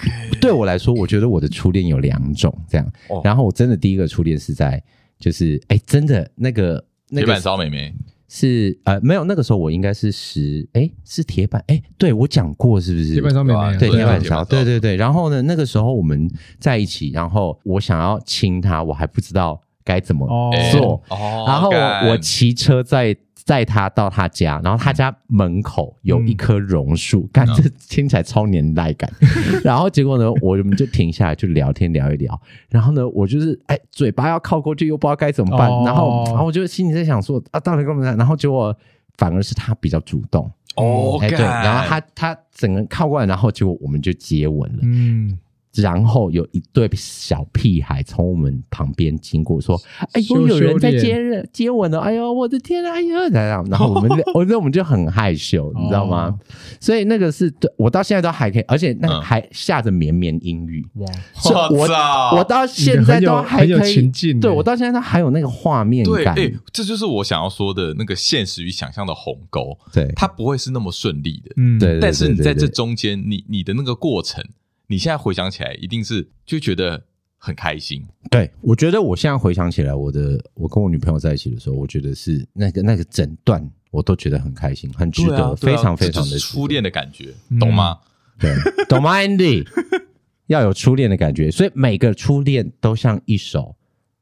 [0.40, 2.92] 对我来说，我觉得我的初恋有两种这样。
[3.24, 4.82] 然后我真的第一个初恋是在，
[5.18, 7.94] 就是哎，真的那个铁板烧妹妹
[8.28, 13.12] 是呃没有，那个时候我应该是十哎是铁板哎，对我讲过是不是？
[13.12, 14.96] 铁板烧妹妹对铁板烧，对对对。
[14.96, 19.60] 然后呢，那个时候我们在一起，然后我想要亲她，我还不知道。
[19.84, 20.26] 该怎么
[20.70, 21.02] 做？
[21.46, 29.10] 然后我我骑车在载他到他家，然后他家门口有一棵榕树，感觉听起来超年代感。
[29.64, 32.40] 然后结果呢，我们就停下来就聊天聊一聊。
[32.68, 35.68] 然后呢，我就是哎，嘴巴要靠过去，又不知道该怎么办。
[35.84, 38.16] 然后然后我就心里在想说啊，到底该怎么办？
[38.16, 38.74] 然后结果
[39.16, 44.78] 反而是他比较主动哦，哎对，然后他他整个靠过来，然后结果我们就接吻了。
[44.82, 45.36] 嗯。
[45.74, 49.80] 然后有一对小屁孩从我们旁边经过，说
[50.12, 51.98] ：“哎呦，有人在接人接吻了！
[51.98, 52.92] 哎呦，我的天啊！
[52.92, 56.38] 哎呦，这样。”然后 我们，我觉得我们就很害羞，你知道吗？
[56.78, 60.86] 所以那个是对我到现在都还可以，而且那还下着绵绵阴雨。
[60.96, 61.06] 哇！
[61.70, 64.10] 我我到现在都还可以，
[64.40, 66.34] 对我到现在都还有那个画面感。
[66.34, 69.74] 对，这就是我想要说的那个现实与想象的鸿沟。
[69.90, 71.52] 对，它不会是那么顺利的。
[71.56, 71.98] 嗯，对。
[71.98, 74.44] 但是你在这中间，你你的那个过程。
[74.92, 77.02] 你现在回想起来，一定是就觉得
[77.38, 78.06] 很开心。
[78.30, 88.00] 对，我觉得我现在回想起来，我的我跟我女朋友在一起的时候，我觉得是那个那个整段，我都觉得很开心，很值得，啊啊、非常非常的初恋的感觉，懂吗？
[88.38, 88.54] 对，
[88.86, 89.66] 懂吗，Andy？
[90.48, 93.74] 要有初恋的感觉，所以每个初恋都像一首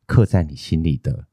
[0.07, 1.25] 刻在你心里的。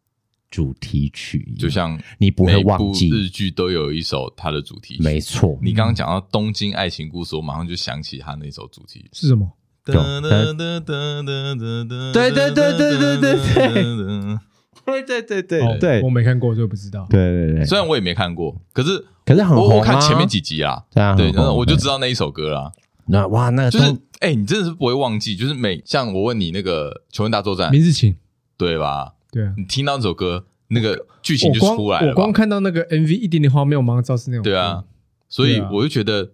[0.50, 5.58] 主题曲就像你不会忘记，日剧都有一首它的主题曲，没错。
[5.62, 9.10] 你刚刚讲到东京爱情故事，我马上就想起它那首主题曲。
[9.14, 9.52] 是什么？
[9.84, 14.40] 对对对对对对对对对对对。
[14.88, 17.06] 对对，我没看过，就不知道。
[17.10, 22.72] 对对对，虽然我也没看过，可是可是很红，我看前面几集啊，对，然后我就知道那一首歌了。
[23.08, 28.16] 那哇，那就是哎，你真的是不会忘记，就是每像我问你那个《求婚大作战》，明日情，
[28.58, 29.14] 对吧？
[29.38, 32.10] 对啊，你听到这首歌，那个剧情就出来了。
[32.10, 34.44] 我光看到那个 MV 一点点画面，我马上知道是那种。
[34.44, 34.84] 对啊，
[35.30, 36.32] 所以我就觉得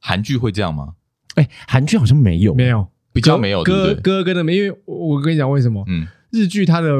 [0.00, 0.94] 韩剧会这样吗？
[1.36, 3.62] 哎，韩剧好像没有，没有，比较没有。
[3.62, 5.84] 歌歌跟的没，因为我跟你讲为什么？
[5.86, 6.90] 嗯，日剧它的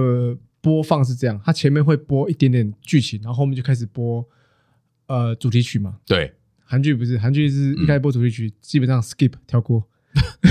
[0.61, 4.25] 播放是这样，它前面会播一点点剧情，然后后面就开始播
[5.09, 5.97] 呃主题曲嘛。
[6.07, 6.33] 对，
[6.65, 9.83] 韩剧不是，韩剧是一开始播主题曲，基本上 skip 跳过，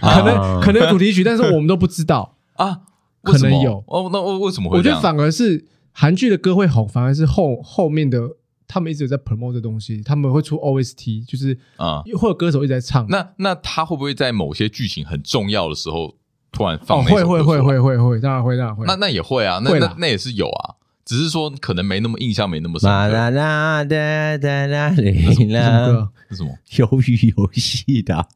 [0.00, 2.82] 可能可能有主题曲，但是我们都不知道 啊。
[3.24, 4.78] 可能有哦，那为为什么会？
[4.78, 8.20] 我觉得反而是韩剧的歌会红，反而是后后面的
[8.66, 13.06] 他们一直有在 promote 的东西，他们会出 OST，就是啊，或者歌手一直在唱。
[13.08, 16.14] 那那他会不会在某些剧情很重要的时候
[16.52, 17.04] 突然放？
[17.04, 18.86] 会会会会会会，当然会当然会。
[18.86, 22.90] 那那也会啊，那那那也是有啊，只是说可能没那么印象，没那么深。
[22.90, 26.50] 啦啦哒哒啦啦啦，是什么？
[26.70, 28.16] 鱿鱼游戏的。
[28.16, 28.26] 哦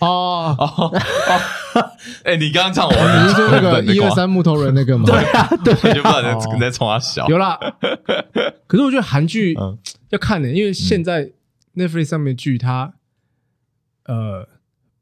[0.00, 0.92] 哦哦！
[2.24, 5.04] 哎，你刚刚唱我，你是说那个一二三木头人那个吗？
[5.06, 7.26] 对啊，对，我就不知道你在冲他笑。
[7.28, 7.58] 有啦，
[8.66, 9.56] 可是我觉得韩剧
[10.10, 11.30] 要看的，因为现在
[11.74, 12.94] Netflix 上面剧它
[14.04, 14.48] 呃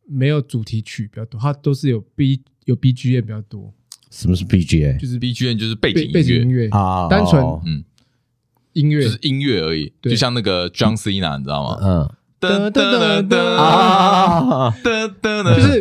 [0.06, 3.72] 没有主题曲比较多，它都是有 B 有 BGM 比较多。
[4.10, 4.98] 什么是 BGM？
[4.98, 7.84] 就是 BGM 就是背景背景音乐啊，单纯嗯
[8.72, 11.78] 音乐就是音乐而已，就像那个 John Cena，你知道吗？
[11.82, 12.10] 嗯。
[12.40, 14.72] 噔噔噔噔啊！
[14.84, 15.80] 噔噔噔，就是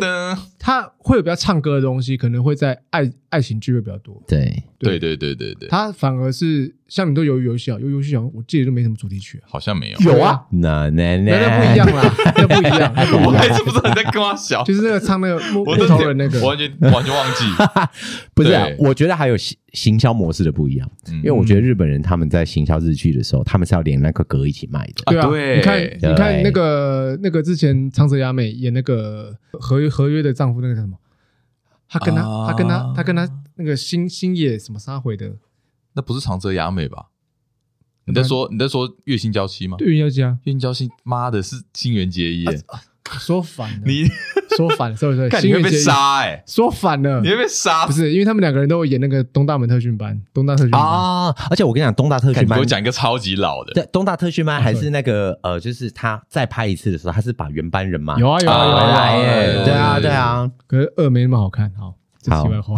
[0.58, 4.22] 他会有比较唱歌的东西，可能会在爱爱情剧会比较多。
[4.28, 4.62] 对。
[4.78, 5.16] 对对。
[5.16, 9.98] 对对对，他反而是像你都鱿鱼游戏啊，鱿鱼游戏好像我记得就没什么主题曲，好像没有。
[10.00, 11.38] 有啊， 那那那。
[11.38, 12.92] 那不一样啦， 那不一样。
[13.24, 17.44] 我还是不知道你在跟我笑，就是那个唱那个木木头人那个，完全完全忘记。
[18.34, 25.02] 不是，我觉得还有行行销模式的不一样，因为我觉得日本人他们在行销日剧的时候，他们是要连那个歌一起卖的。
[25.06, 30.96] 对啊，你看你看那个那个之前长泽雅美演那个合约合约的丈夫那个叫什么？
[31.88, 35.36] 他跟他他跟他他跟他那个星星野什么杀回的？
[35.94, 37.08] 那不是长泽雅美吧？
[38.04, 39.76] 你在说你在说月薪娇妻吗？
[39.76, 42.64] 对，月薪娇妻啊，月薪娇妻，妈的是新垣结衣耶！
[43.18, 44.04] 说反了，你
[44.58, 45.28] 说反了，是不是？
[45.46, 46.42] 你会被杀哎！
[46.46, 47.86] 说反了，你会被杀？
[47.86, 51.34] 不是，因为他们两个人都有演那个东大门特训班，东大特训班啊！
[51.48, 61.94] 而且我跟你讲，东大特训班，我讲一个超级老的，对，东大特训班还是那个呃，就是他再拍一次的时候，他是把原班人马有啊有啊有啊，对啊对啊，可是二没那么好看，好，
[62.28, 62.74] 好，题外话。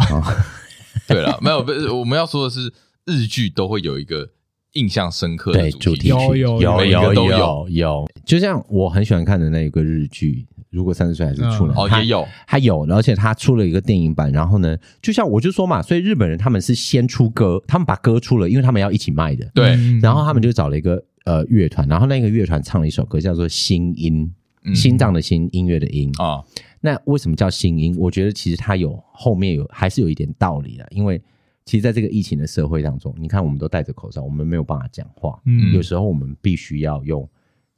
[1.07, 2.71] 对了，没有，不是我们要说的是，
[3.05, 4.29] 日剧都会有一个
[4.73, 10.45] 印象深刻的主题曲，有有有有有有，就像我很喜欢看的那一个日剧。
[10.71, 14.31] 如果三十岁还是处男，哦，也有，他有，而且他出了一个电影版。
[14.31, 19.45] 然后呢，就像我就说嘛，所以日本人他们是先出歌，他们把歌出了，因为他们要一起卖的。
[19.53, 24.33] 对，然后他们就找了一个呃乐团，然后那个乐团唱了一首歌，叫做《心音》，
[24.73, 26.41] 心脏的心，音乐的音啊。
[26.79, 27.93] 那为什么叫心音？
[27.99, 31.21] 我觉得其实它有后面有还是有一点道理的，因为
[31.65, 37.27] 其实在这个疫情的社会当中，你看我们都戴着口罩，我们没有办法讲话，嗯，有时候我们必须要用。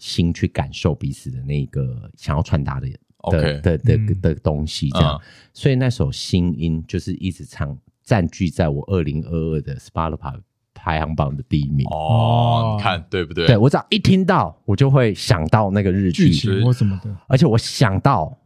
[0.04, 2.88] 心去感受彼此的那个想要传达的
[3.26, 5.22] Okay, 的的的的东西，这样，嗯、
[5.54, 10.42] 所以那首新音就是一直唱，占据在我二零二二的 Spotify
[10.74, 11.88] 排行榜的第一名。
[11.88, 13.48] 哦，你看对不对？
[13.48, 16.32] 对，我只要一听到，我就会想到那个日剧。
[16.32, 18.38] 剧情或什么的，而且我想到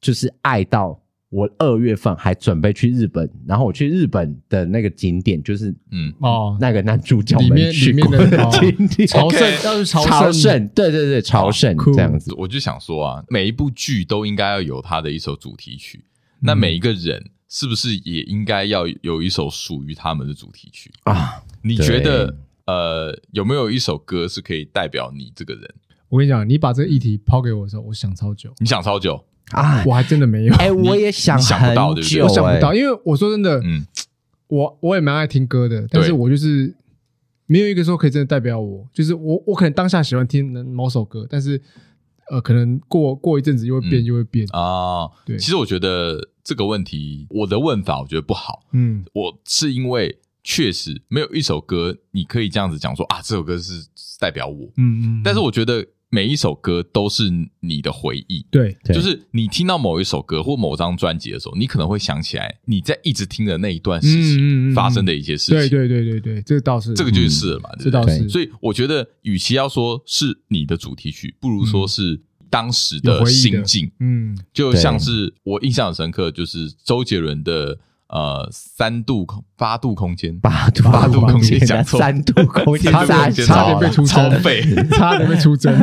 [0.00, 12.32] 就是爱到我二月份还准备去日本，然后我去日本的那个景点就是嗯哦，那个男主角里们去过的景点，朝圣，要是朝圣，对对对，朝圣这样子。
[12.36, 16.04] 我就想说啊，每一部剧都应该要有他的一首主题曲，
[16.40, 21.42] 那每一个人是不是也应该要有一首属于他们的主题曲啊？
[21.62, 25.74] 你觉得呃，有没有一首歌是可以代表你这个人？
[26.08, 28.54] 我跟你讲，你把这个议题抛给我的时候，我想超久。
[28.58, 29.84] 你想超久啊？
[29.86, 30.54] 我还真的没有。
[30.54, 32.22] 哎，我也想想不到，对不对？
[32.22, 33.86] 我想不到，因为我说真的，嗯，
[34.48, 36.74] 我我也蛮爱听歌的，但是我就是
[37.46, 38.86] 没有一个说可以真的代表我。
[38.92, 41.60] 就是我我可能当下喜欢听某首歌，但是
[42.30, 45.08] 呃，可能过过一阵子又会变，又会变啊。
[45.24, 48.64] 对，其实我觉得这个问题，我的问法我觉得不好。
[48.72, 53.86] 嗯，我是因为确实没有一首歌你可以这样子讲说啊，这首歌是
[54.18, 54.66] 代表我。
[54.76, 55.86] 嗯嗯，但是我觉得。
[56.16, 65.58] 每一首歌都是你的回忆，对，就是你听到某一首歌或某张专辑的时候，你可能会想起来你在一直听的那一段事情发生的一些事情。
[65.58, 68.26] 对对对对对，这个倒是，这个就是了嘛，这倒是。
[68.30, 73.90] 所以我觉得，与其要说是你的主题曲，不如说是当时的心境。
[74.00, 77.78] 嗯，就像是我印象很深刻，就是周杰伦的。
[78.08, 85.74] 呃，三度空八度空间，八度八度空间讲错，三度空间， 差差点被出超费，差点被出征。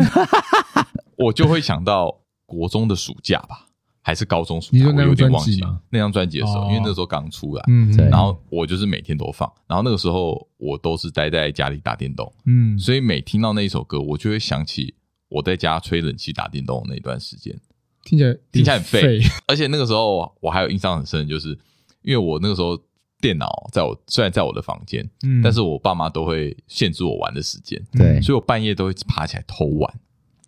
[1.17, 3.67] 我就会想到国中的暑假吧，
[4.01, 5.59] 还是高中暑假，我有点忘记
[5.89, 14.95] 那张专辑的时候，因为那时候刚出来，嗯，然后我就是每天都放，然后那个时候我都是待在家里打电动，嗯，所以每听到那一首歌，我就会想起
[15.27, 17.53] 我在家吹冷气打电动的那段时间，
[18.05, 21.59] 听起来听起来很废，而且那个时候我还有印象很深，就是。
[22.03, 22.79] 因为我那个时候
[23.19, 29.99] 电脑在我虽然在我的房间，嗯，但是我爸妈都会限制我玩的时间，对，所以我半夜都会爬起来偷玩，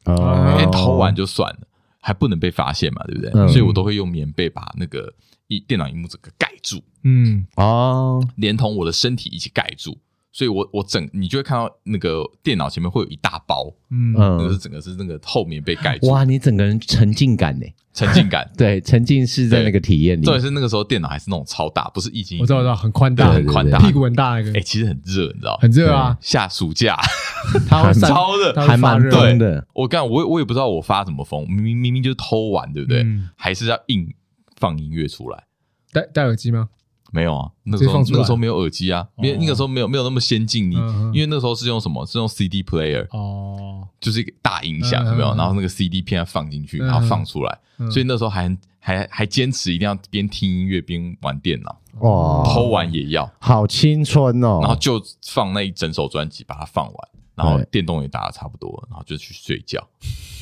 [0.05, 1.67] 哦，欸，偷玩就算了，
[1.99, 3.31] 还不能被发现嘛，对不对？
[3.33, 5.13] 嗯，所以我都会用棉被把那个
[5.47, 9.97] 一电脑荧幕整个盖住，嗯，哦，连同我的身体一起盖住。
[10.31, 16.07] 所以我，我我整你就会看到那个电脑前面会有一大包，嗯，那个是整个是那个后面被盖住。
[16.07, 17.65] 哇，你整个人沉浸感呢？
[17.95, 20.23] 沉浸感， 对，沉浸式在那个体验里。
[20.23, 24.51] 重点是那个时候电脑还是那种超大，不是液晶，我知道，知道，很宽大，很宽大，屁股很大那个。
[24.51, 25.57] 哎，其实很热，你知道？
[25.61, 26.17] 很热啊！
[26.19, 26.99] 下暑假，
[27.67, 29.65] 它 超热，还蛮热的。
[29.73, 33.05] 我刚我我也不知道我发什么疯，明明明明就是偷玩，对不对？
[33.37, 34.13] 还是要硬
[34.57, 35.45] 放音乐出来，
[35.93, 36.69] 戴戴耳机吗？
[37.15, 40.69] 没有啊，那个时候那个时候没有耳机啊，因为那个时候没有没有那么先进。
[40.69, 40.75] 你
[41.13, 42.05] 因为那时候是用什么？
[42.05, 45.33] 是用 CD player 哦，就是一个大音响，有没有？
[45.35, 47.57] 然后那个 CD 片放进去，然后放出来。
[47.89, 51.79] 所以那时候还还还坚持一定要边听音乐边玩电脑。
[51.99, 54.59] 哇，偷玩也要，好青春哦！
[54.61, 59.81] 然后就放那一整首专辑，把它放完，然后电动也打的差不多，然后就去睡觉。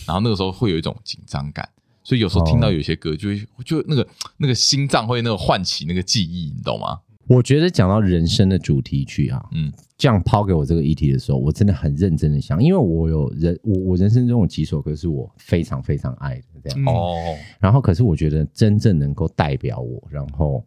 [0.07, 1.69] 然后那个时候会有一种紧张感。
[2.03, 6.99] 所以有时候听到有些歌，就会就那个那个心脏会那个唤起那个记忆，你懂吗？
[7.27, 17.15] 我觉得讲到人生的主题曲啊，嗯，这样抛给我这个议题的时候，我真的很认真的想，因为我有人我我人生中有几首歌是我非常非常爱的这样哦，
[17.59, 20.63] 然后可是我觉得真正能够代表我，然后。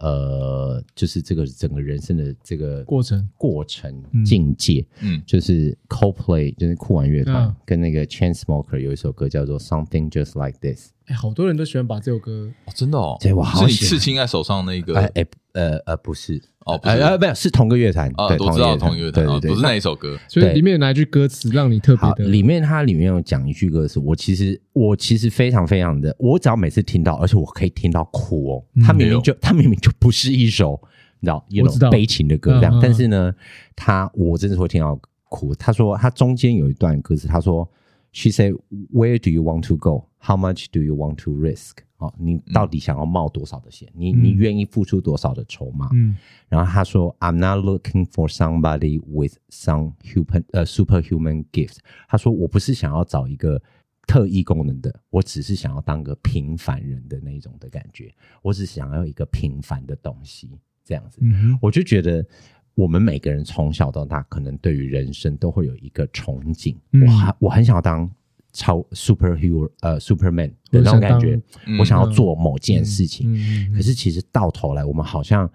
[0.00, 10.90] 呃，就是这个整个人生的这个过程、过程、境界，嗯，就是 Coldplay，就是酷玩乐团跟那个 Chainsmokers 有一首歌叫做 Something Just Like This。
[11.10, 13.70] 哎，好多人都喜欢把这首歌，真的哦，对，我好喜欢。
[13.70, 14.96] 是你刺青在手上那个？
[14.96, 16.40] 哎哎，呃呃，不是。
[16.66, 22.30] 哦，呃呃，没有，是同个乐团，对，都知道同一个乐团，对对，不是那一首歌，所以里面有哪一句歌词让你特别的？
[22.30, 28.64] 里面它里面有讲一句歌词，我其实我其实非常非常的，我只要每次听到，而且我可以听到哭哦。
[28.84, 30.80] 它明明就 它明明就不是一首
[31.18, 33.34] 你知道一种悲情的歌这样，但是呢，
[33.74, 35.52] 他我真的会听到哭。
[35.54, 37.68] 他说他中间有一段歌词，他说
[38.12, 38.54] ：“She said,
[38.92, 40.04] Where do you want to go?
[40.22, 43.86] How much do you want to risk?” 哦，你到底想要冒多少的险？
[43.94, 45.90] 嗯、你你愿意付出多少的筹码？
[45.92, 46.16] 嗯，
[46.48, 51.76] 然后他说：“I'm not looking for somebody with some human 呃、uh, superhuman gifts。”
[52.08, 53.60] 他说：“我不是想要找一个
[54.06, 58.10] 特异功能的，我只是想要当个平凡人的那种的感觉。
[58.40, 61.18] 我只想要一个平凡的东西，这样子。
[61.20, 62.24] 嗯”我就觉得
[62.74, 66.74] 我们每个人从小到大，可能对于人生都会有一个憧憬。
[66.92, 68.10] 嗯、我我很想要当。
[68.52, 71.40] 超 superhero 呃，Superman 的那种感觉，
[71.78, 73.32] 我想要做某件事情，
[73.74, 75.50] 可是其实到头来，我们好像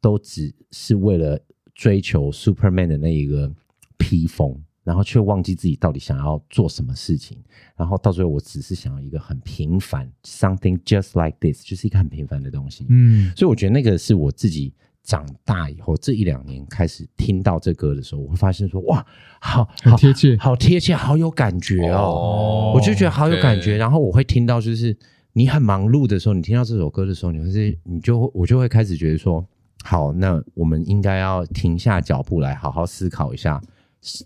[0.00, 1.38] 都只是为了
[1.74, 3.52] 追求 Superman 的那一个
[3.98, 7.38] 披风，然后却忘记自己到底想要做什么事情。
[7.76, 12.86] 然后到最后，我只是想要一个很平凡，something just like this，就是一个很平凡的东西。
[12.88, 14.72] 嗯，所以我觉得那个是我自己。
[15.02, 19.04] 长大以后，这一两年开始听到这歌的时候，我会发现说：“哇，
[19.40, 23.76] 好，好贴切，好贴切，好有感觉哦！”哦我就觉得好有感觉。
[23.76, 24.96] 然后我会听到，就是。
[25.32, 29.46] 你很忙碌的时候，你听到这首歌的时候，你会是，你就我就会开始觉得说，
[29.84, 33.62] 好，那我们应该要停下脚步来好好思考一下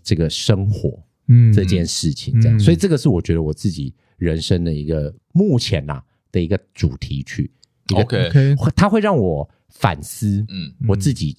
[0.03, 2.57] 这个生活，嗯，这件事情这样。
[2.57, 7.51] 嗯、所以这个是我觉得我自己人生的一个目前呐、啊、的一个主题曲。
[7.93, 11.37] OK，它会让我反思，嗯，我自己。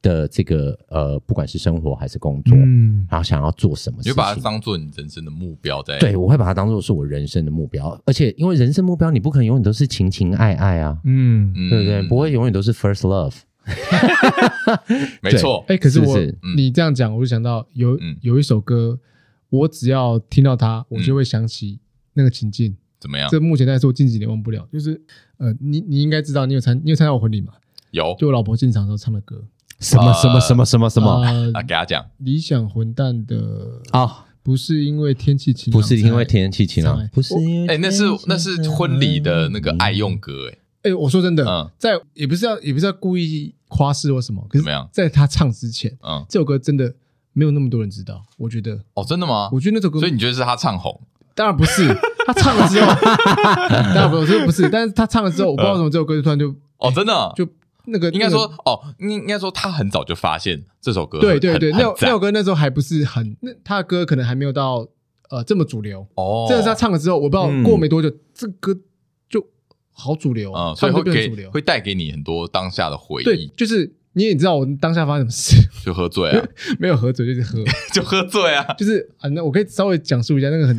[0.00, 5.98] 的这个呃，不管是生活还是工作，嗯，然后想要做什么事情，你就把它当做你人生的目标在。
[5.98, 12.02] 对，我会把它当做是我人生的目标，而且因为人生目标，你不可能永远都是情情爱爱啊，嗯，对不对？
[12.08, 13.34] 不会永远都是 first love。
[15.20, 16.16] 没错，哎，可是我
[16.56, 18.98] 你这样讲，我就想到有有一首歌，
[19.50, 21.80] 我只要听到它，我就会想起
[22.14, 22.76] 那个情境。
[23.00, 23.28] 怎么样？
[23.30, 24.66] 这目前来说，近几年忘不了。
[24.72, 25.00] 就是
[25.38, 27.52] 呃，你你应该知道，你有参你有参加我婚礼吗？
[27.90, 29.44] 有，就我老婆进场的时候唱的歌。
[29.80, 31.08] 什么什么什么什么什么
[31.54, 31.62] 啊？
[31.62, 46.92] 给他讲理想混蛋的啊，不是因为天气晴朗，不是因为天气晴朗，不是因为哎，那是那是婚礼的那个爱用歌哎哎，我说真的，在也不是要也不是要故意夸饰或什么，可是在他唱之前，嗯，这首歌真的
[47.32, 49.48] 没有那么多人知道，我觉得哦，真的吗？
[49.52, 51.00] 我觉得那首歌，所以你觉得是他唱红？
[51.36, 51.86] 当然不是，
[52.28, 52.86] 他唱了之后，
[53.94, 57.48] 大家不是，不是，但是他唱了之后，我不知道为什么这首歌就突然就哦，真的就。
[57.90, 61.20] 那个应该说哦，应应该说他很早就发现这首歌。
[61.20, 64.86] 对对对，那那首歌那时候还不是很，那他的歌可能还没有到
[65.30, 66.44] 呃这么主流哦。
[66.46, 68.76] 这个是他唱了之后，我不知道过没多久，这歌
[69.30, 69.42] 就
[69.90, 73.24] 好主流啊，所以会给会带给你很多当下的回忆。
[73.24, 73.94] 对，就是。
[74.18, 76.44] 你也知道我当下发生什么事， 就喝醉啊？
[76.80, 77.62] 没有喝醉，就是喝，
[77.94, 78.74] 就喝醉啊。
[78.74, 80.76] 就是啊，那我可以稍微讲述一下，那个很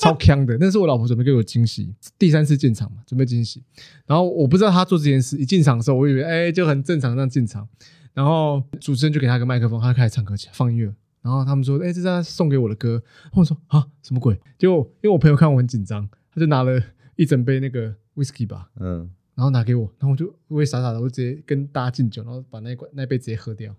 [0.00, 3.62] 超锵的，那是我老婆准备给我惊喜，第三次进场嘛，准备惊喜。
[4.06, 7.68] 然后我不知道她做这件事，一进场的时候，我以为哎就很正常这样进场。
[8.12, 10.92] 然后主持人就给他个麦克风，她就开始唱歌起来，放音乐。
[11.22, 13.00] 然后他们说，哎，这是他送给我的歌。
[13.34, 14.36] 我说啊，什么鬼？
[14.58, 16.82] 结果因为我朋友看我很紧张，他就拿了
[17.14, 19.08] 一整杯那个 whisky 吧，嗯。
[19.40, 23.74] 然后拿给我，然后我就我也傻傻的，我直接跟大家敬酒，然后把那罐那杯直接喝掉。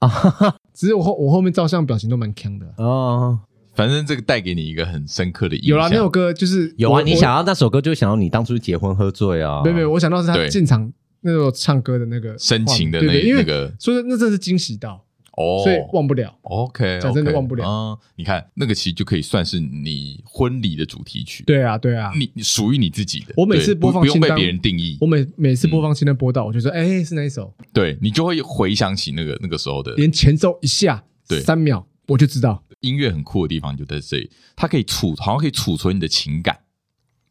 [0.00, 0.10] 啊，
[0.74, 3.38] 只是我后我后面照相表情都蛮强的哦。
[3.72, 5.76] 反正这个带给你一个很深刻的印象。
[5.76, 9.62] 有啊，那首歌就是有啊，你想到那首歌，就想到你当初结婚喝醉啊。
[9.62, 15.05] 没有没有，我想到是他进场那时候唱歌的那个深情的那那个，所以那真是惊喜到。
[15.36, 16.34] 哦，所以忘不了。
[16.42, 17.98] OK，讲真的忘不了啊！
[18.16, 21.44] 你看那个其实就可以算是你婚礼的主题曲。
[21.44, 23.34] 对啊，对啊，你属于你自己的。
[23.36, 24.96] 我每次播放不用被别人定义。
[25.00, 27.54] 我每每次播放清单播到，我就说，哎，是哪一首？
[27.72, 29.92] 对，你就会回想起那个那个时候的。
[29.94, 32.64] 连前奏一下，对，三秒我就知道。
[32.80, 36.60] 音乐很酷的地方就在这里，它可以储，好像可以储存你的情感。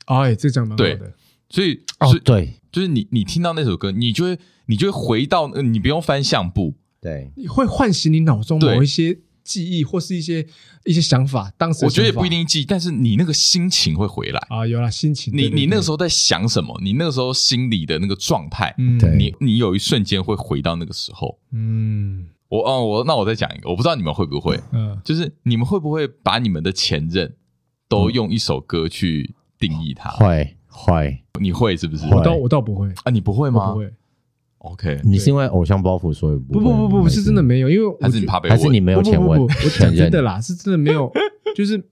[0.06, 1.14] 哎，这讲蛮好的。
[1.50, 4.38] 所以，哦，对，就是你你听到那首歌，你就会
[4.68, 6.76] 你就会回到，你不用翻相簿。
[7.06, 10.44] 对，你会唤醒你脑中某一些记忆，或是一些
[10.86, 11.54] 一些想法。
[11.56, 14.66] 当时我觉得也不一定记，但是你那个心情会回来啊。
[14.66, 16.76] 有了心情，你你那个时候在想什么？
[16.82, 21.38] 你那个时候心里的那个状态，你你有一瞬间会回到那个时候。
[21.52, 27.36] 嗯，我哦我那我再讲一个，我不知道你们会不会，嗯，就是你们会不会把你们的前任
[27.88, 30.10] 都用一首歌去定义他？
[30.10, 32.08] 会会，你会是不是？
[32.08, 33.74] 我倒我倒不会啊，你不会吗？
[33.74, 33.94] 不会。
[34.72, 39.42] OK，你是因为偶像包袱，所以不不不不不是真的没有，因为还是你怕被还是你没有前问？
[39.42, 39.48] 我
[39.80, 41.12] 讲真的啦，是真的没有，
[41.56, 41.84] 就是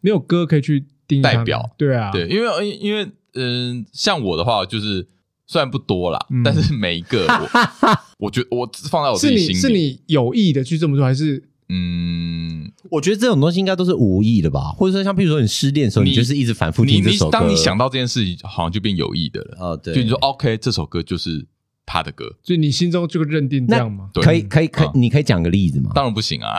[0.00, 1.70] 没有歌可以去定义代表。
[1.78, 5.06] 对啊，对，因为因为嗯，像我的话，就是
[5.46, 7.26] 虽然不多啦，但是每一个
[8.18, 11.44] 我我觉得我放在我自己心里，是你有意的去这么做，还是？
[11.74, 19.56] 嗯，我觉得这种东西应该都是无意的吧，或者说像比如说你失恋的时候，你就是一直反复听这首歌，当你想到这件事情，好像就变有意的了。
[19.58, 21.46] 哦，对，就你说 OK，这首歌就是
[21.92, 24.08] 他的歌，所以你心中就认定这样吗？
[24.14, 25.90] 可以，可以，可以，你可以讲个例子吗？
[25.94, 26.56] 当然不行啊，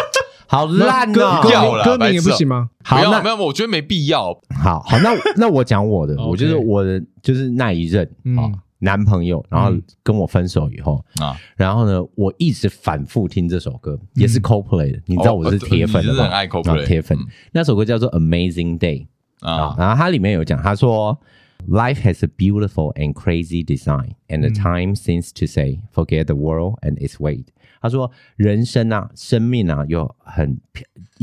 [0.46, 2.68] 好烂哦，歌名也不行吗？
[2.84, 4.38] 好，那没有，我觉得没必要。
[4.62, 8.06] 好好，那 那我讲我的，我就是我的就是那一任
[8.36, 8.52] 啊。
[8.80, 9.72] 男朋友，然后
[10.02, 16.26] 跟我分手以后啊，然后呢，我一直反复听这首歌，也是 Coldplay 的，你知道我是铁粉的吗？
[16.26, 17.16] 爱 Coldplay 铁粉。
[17.52, 19.06] 那首歌叫做 Amazing Day
[19.40, 21.18] 啊，然后它里面有讲，他说
[21.66, 26.34] Life has a beautiful and crazy design, and the time seems to say forget the
[26.34, 27.46] world and its weight。
[27.80, 30.60] 他说人生啊，生命啊，有很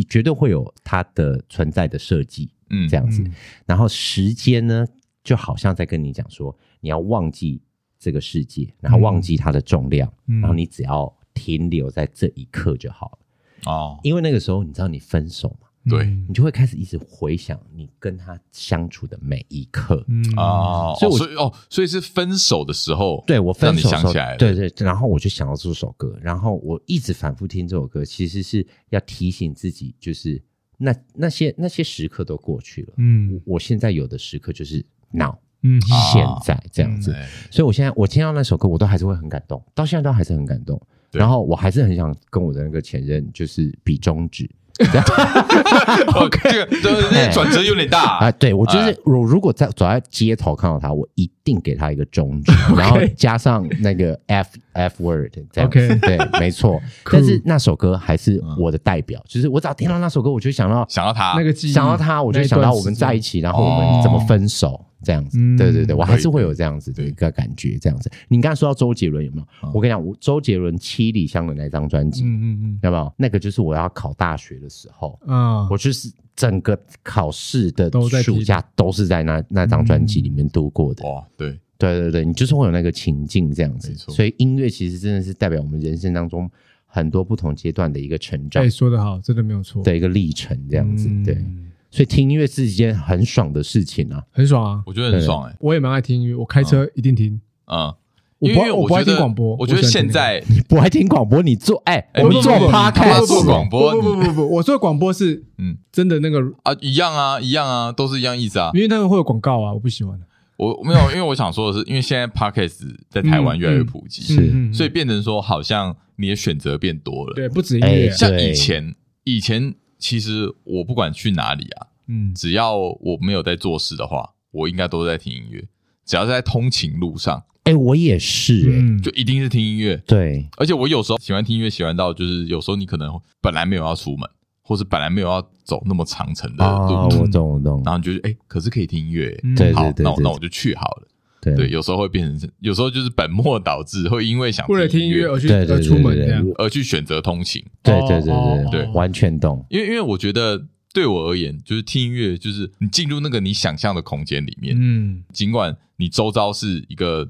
[0.10, 3.24] 绝对会有它的存在的设计，嗯，这样子。
[3.66, 4.88] 然后时间呢，
[5.24, 6.58] 就好像在跟你讲说。
[6.84, 7.62] 你要忘记
[8.00, 13.72] 这个世界，然后忘记它的重量，嗯、然后你只要停留在这一刻就好了。
[13.72, 20.04] 哦，因为那个时候你知道你分手嘛，对，你就会开始一直回想你跟他相处的每一刻。
[20.08, 30.40] 嗯哦，所以我所以哦，所以是分手的时候，对我分手想起来了，对对，然后我就想到这首歌，然后我一直反复听这首歌，其实是要提醒自己，就是
[30.78, 32.94] 那那些那些时刻都过去了。
[32.98, 35.82] 嗯，我现在有的时刻就是 now，嗯，
[36.14, 37.12] 现在这样子。
[37.50, 40.80] 所以我现在我听到那首歌，我都还是会很感动，到现在都还是很感动。
[41.12, 44.50] 然后我还是很想跟我的那个前任，就是比中指。
[46.16, 46.40] OK，
[46.82, 48.18] 这个这转折有点大。
[48.18, 48.32] 啊！
[48.32, 55.70] 对，我就是我如果在走在街头看到他，我一定给他一个中指， 然后加上那个 F F word，这样。
[55.70, 56.80] 子，对，没错。
[57.12, 61.34] 但是那首歌还是我的代表，就是我只要听到那首歌，我就想到想到他。
[61.36, 64.86] 那个想到他，我就想到我们在一起，然后我们怎么分手。
[65.04, 67.78] 这样子，对对对，我还是会有这样子的一个感觉。
[67.80, 69.72] 这样子，你刚才说到周杰伦有没有？
[69.74, 73.14] 我跟你讲，我周杰伦《七里香》的那张专辑，嗯嗯嗯，有没有？
[73.18, 77.90] 那个就是我要考大学的时候，嗯，我就是整个考试的
[78.22, 81.08] 暑假都是在那那张专辑里面度过的。
[81.08, 83.94] 哇，对对对对，你就是会有那个情境这样子。
[83.96, 86.50] 所以音乐其实真的是代表我们人生当中
[86.86, 88.64] 很多不同阶段的一个成长。
[88.64, 91.44] 哎，说得好，真的没有错的一个历程，这样子，对。
[91.92, 97.94] 所以听音乐是一件很爽的事情啊，很爽啊，我觉得很爽哎，我也蛮爱听音乐，我开车一定听，嗯，
[98.40, 110.18] 因为我不爱听广播，我觉得现在你不爱听广播，你做哎，我们做 podcast 做广播，不不不不，我做广播是嗯，真的那个啊，一样啊，一样啊，都是一样意思啊，因为那个会有广告啊，我不喜欢，
[110.58, 121.88] 我没有，因为我想说的是，因为现在 podcast 在台湾越来越普及，是，所以变成说好像你的选择变多了，对，不止音乐，像以前，以前其实我不管去哪里啊。
[122.08, 125.64] 嗯，只要我没有在做事的话，我应该都在听音乐。
[126.04, 129.96] 只要是在通勤路上，哎，我也是，哎，就一定是听音乐。
[130.06, 134.28] 对，而且我有时候喜欢听音乐，喜欢到就是有时候你可能本来没有要出门，
[134.62, 137.82] 或是本来没有要走那么长程的路，我懂我懂。
[137.86, 141.08] 然后你觉得哎，可是可以听音乐，对，好，那那我就去好了。
[141.42, 147.64] 对，有时候会变成，有时候就是本末倒置，会因为想为了听音乐而去而出门这样，而去选择通勤。
[147.84, 149.66] 对对对对对，完全懂。
[149.70, 150.68] 因为因为我觉得。
[150.94, 154.76] 对我而言，就是听音乐，就是你进入那个你想象的空间里面。
[154.78, 157.26] 嗯，尽管你周遭是一个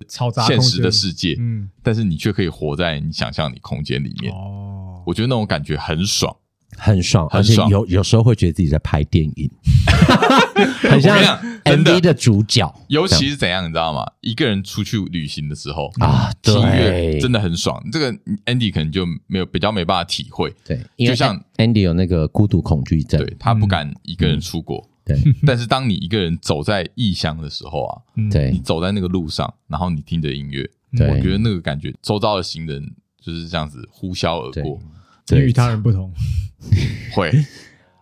[0.47, 4.34] 现实的世界，嗯，但是你却可以活在你想象你空间里面。
[4.34, 6.36] 哦，我觉得那种感觉很爽。
[6.78, 9.49] 很爽，而且有有时候会觉得自己在拍电影，
[10.82, 11.17] 很像
[11.63, 12.74] MV 的主角。
[12.88, 14.05] 尤其是怎样，你知道吗？
[14.22, 17.82] 一个人出去旅行的时候啊，听音乐真的很爽。
[17.91, 18.11] 这个
[18.45, 20.53] Andy 可能就没有比较没办法体会。
[20.65, 24.88] 对，就像 Andy 有那个孤独恐惧症，对，他不敢一个人出国。
[25.03, 28.01] 对， 但是当你一个人走在异乡的时候啊，
[28.32, 30.69] 对，你走在那个路上，然后你听着音乐，
[30.99, 32.84] 我觉得那个感觉，周遭的行人
[33.19, 34.80] 就是这样子呼啸而过。
[35.30, 36.11] 你与他人不同，
[37.13, 37.32] 会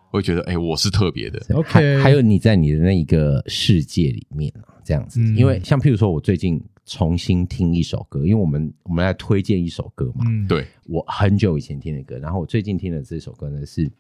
[0.10, 1.40] 会觉得哎、欸，我是特别的。
[1.54, 5.20] OK，还有你在你的那一个世界里面啊这样子。
[5.20, 10.26] 嗯、因为像譬如说，我最近重新听一首歌，因为我们我们来推荐一首歌嘛。
[10.28, 13.92] 嗯，对，我很久以前听的歌，然后我最近听的这首歌呢是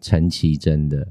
[0.00, 1.06] 陈绮贞的。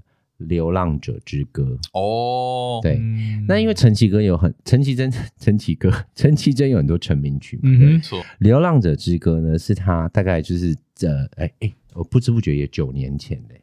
[0.47, 1.77] 流浪者之歌。
[1.93, 2.99] 哦，对，
[3.47, 8.21] 那因为陈绮歌有很陈绮贞 陈绮歌陈绮贞有很多成名曲嘛，没错。
[8.39, 13.61] 流浪者之歌呢，是他大概就是这哎哎，我不知不觉也九年前嘞，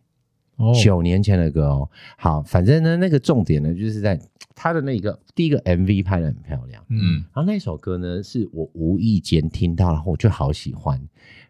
[0.57, 1.91] 哦，九年前的歌哦。
[2.16, 4.20] 好，反正呢，那个重点呢，就是在
[4.55, 11.01] 他的那个第一个 MV 拍的很漂亮，嗯，然后那首歌呢，是我无意间听到，然后我就好喜欢，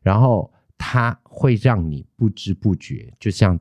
[0.03, 3.59] 然后它会让你不知不觉，就像。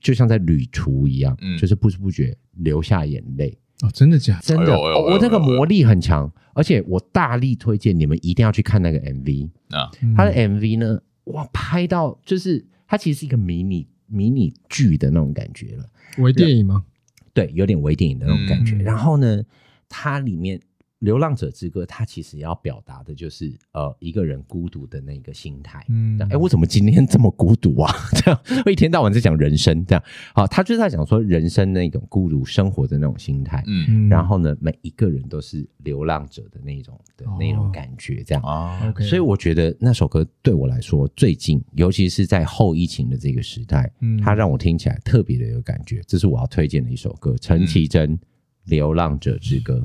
[0.00, 4.42] 就像在旅途一样，嗯，就是不知不觉流下眼泪哦，真的假的？
[4.42, 9.90] 真的，我那个魔力很强，而且我大力推荐你们一定要去看那个 MV 啊！
[10.16, 16.84] 他的 MV 呢，哇，拍到就是它其实是一个迷你迷你剧的那种感觉了，微电影吗？
[17.32, 18.76] 对，有点微电影的那种感觉。
[18.76, 19.42] 然后呢，
[19.88, 20.58] 它里面。
[21.00, 25.84] 《流浪者之歌》，它其实要表达的就是呃一个人孤独的那个心态。
[25.88, 27.90] 嗯，哎，我怎么今天这么孤独啊？
[28.16, 30.04] 这样，我一天到晚在讲人生，这样。
[30.34, 33.64] 好，他就是在讲说人生那种孤独生活的那种心态。
[33.66, 38.86] 嗯，然后呢，每一个人都是流浪者的那种的那种感觉，这样啊。
[38.88, 46.02] OK，所以我觉得那首歌对我来说，最近尤其是在后疫情的这个时代，嗯，它让我听起来特别的有感觉。
[46.06, 48.18] 这是我要推荐的一首歌，陈绮贞
[48.66, 49.80] 《流浪者之歌》。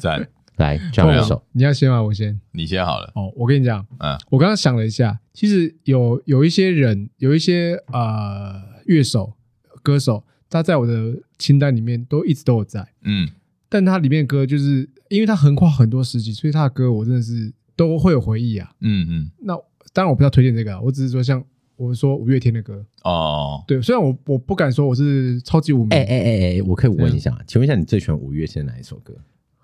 [0.00, 0.28] 在。
[0.58, 2.02] 来，讲一首，你要先吗？
[2.02, 3.10] 我先，你先好了。
[3.14, 9.34] 哦，我跟你讲，嗯，我刚刚想了一下，其实有有一些人，有一些呃乐手、
[9.82, 13.28] 歌手，他在我的清单里面都一直都有在，嗯，
[13.68, 19.30] 但他里面的歌就是因为他横跨很多时期，所以他的歌我真的是都会有回忆啊，嗯嗯。
[19.40, 19.54] 那
[19.92, 21.42] 当然我不要推荐这个，我只是说像
[21.76, 22.84] 我说五月天的歌。
[23.04, 29.14] 哦，对，虽然我我不敢说我是超级五迷，哎哎哎哎，我可以问一下，请问一下你最喜欢五月天哪一首歌？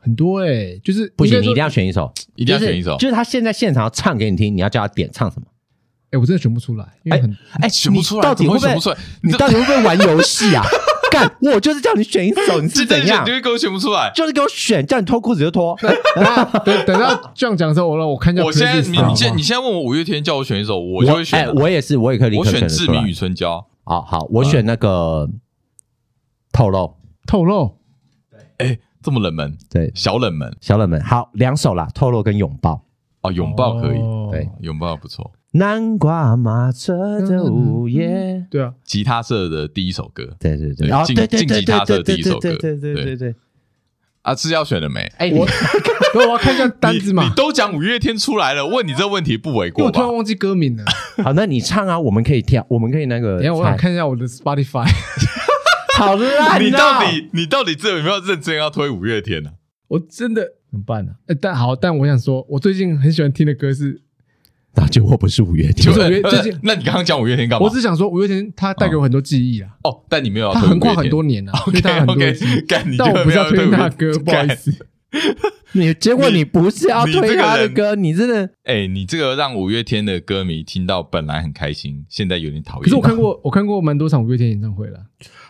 [0.05, 5.47] 很多哎、欸，就是不行，你一定要选一首，一定要选一首，就是他现在现场要唱给你听，你要叫他点唱什么？
[6.11, 8.97] 哎，我真的选不出来，因为很哎，选不出来，到底会不出来？
[9.23, 10.63] 你到底会不会玩游戏啊？
[11.11, 13.25] 干，我就是叫你选一首，你是怎样？
[13.25, 15.77] 你会给我选不出来，就是给我选，叫你脱裤子就脱。
[16.65, 18.45] 等等到这样讲的时候，我让我看一下。
[18.45, 21.53] 我现在你你现你现在问我五月天叫我选一首，我就会选。
[21.55, 22.37] 我也是，我也可以。
[22.37, 23.65] 我选志明与春娇。
[23.85, 25.29] 好好，我选那个
[26.53, 26.97] 透露
[27.27, 27.77] 透露。
[28.31, 30.99] 对，哎，这么冷门，对，小冷门，小冷门。
[31.03, 32.83] 好，两首啦，透露跟拥抱。
[33.21, 33.99] 哦，拥抱可以，
[34.31, 35.31] 对，拥抱不错。
[35.53, 43.35] 南瓜马车的午夜，对啊，吉他社的第一首歌，对对对，进进吉他社的第一首歌，对对对对。
[44.23, 45.01] 啊，是要选了没？
[45.19, 45.47] 哎，我
[46.17, 47.25] 我要看一下单子嘛。
[47.25, 49.87] 你都讲五月天出来了，问你这个问题不为过吧？
[49.87, 50.85] 我突然忘记歌名了。
[51.23, 53.37] 好，那你唱啊，我们可以跳，我们可以那个。
[53.37, 54.89] 等下我想看一下我的 Spotify。
[56.05, 59.51] 好烂，你到底你到底这有没有认真要推五月天呢？
[59.89, 61.13] 我真的怎么办呢？
[61.41, 64.03] 但好，但我想说，我最近很喜欢听的歌是。
[64.77, 66.59] 那就我不是五月天，不是五月 最近。
[66.65, 67.65] 那你刚刚讲五月天干嘛？
[67.65, 69.71] 我只想说五月天他带给我很多记忆啊。
[69.85, 71.53] 哦，但你没有，他横跨很多年啊。
[71.69, 72.37] OK OK，
[72.99, 74.73] 但我不是要推他的歌，不好意思。
[75.73, 82.83] 你结果你不是要推他的歌，你真的哎，你这个让五月天的歌迷听到本来很开心，现在有点讨厌。
[82.85, 85.01] 可是我看过， 我看过蛮多场五月天演唱会了。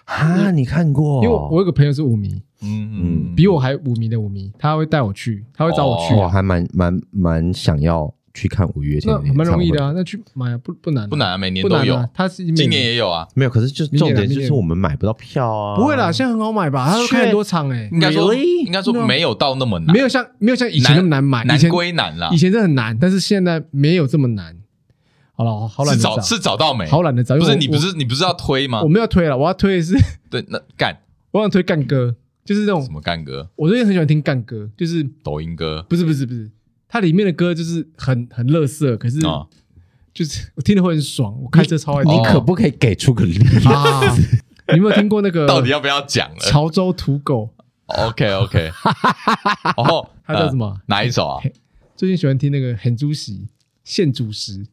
[0.05, 1.23] 啊，你看过？
[1.25, 8.14] 因为我有个朋友是舞迷，嗯嗯，比我还舞迷的舞迷，他会带我去，他会找我去，我还蛮蛮蛮想要。
[8.35, 12.05] 去看五月天，那蛮容易的啊，那去买不不难，不难，每年都有。
[12.12, 13.51] 他是今年也有啊，没有。
[13.51, 15.76] 可是就重点就是我们买不到票啊。
[15.76, 16.89] 不会啦，现在很好买吧？
[16.91, 17.89] 他都开很多场哎。
[17.93, 21.45] 应该说，应该说没有到那么难，没有像没有像以前那么难买。
[21.45, 24.57] 难归难啦，以前真的很难，但是现在没有这么难。
[25.37, 26.87] 好了，好懒得找，是找到没？
[26.89, 28.82] 好懒得找，不是你不是你不是要推吗？
[28.82, 29.95] 我没有推了，我要推的是
[30.28, 30.99] 对那干，
[31.30, 33.49] 我想推干歌，就是那种什么干歌？
[33.55, 36.51] 我最近很喜欢听干歌，就是抖音歌，不是不是不是。
[36.95, 39.18] 它里面的歌就是很很乐色，可是
[40.14, 41.36] 就是我听的会很爽。
[41.42, 42.12] 我开车超爱听。
[42.12, 43.68] 你可不可以给出个例子？
[44.70, 45.45] 你有没有听过那个？
[45.45, 46.38] 到底要不要讲了？
[46.38, 47.51] 潮州土狗。
[47.86, 48.70] OK OK。
[49.76, 50.80] 然后它叫什么？
[50.86, 51.42] 哪一首啊？
[51.97, 53.49] 最近喜欢听那个很主席
[53.82, 54.64] 现主食。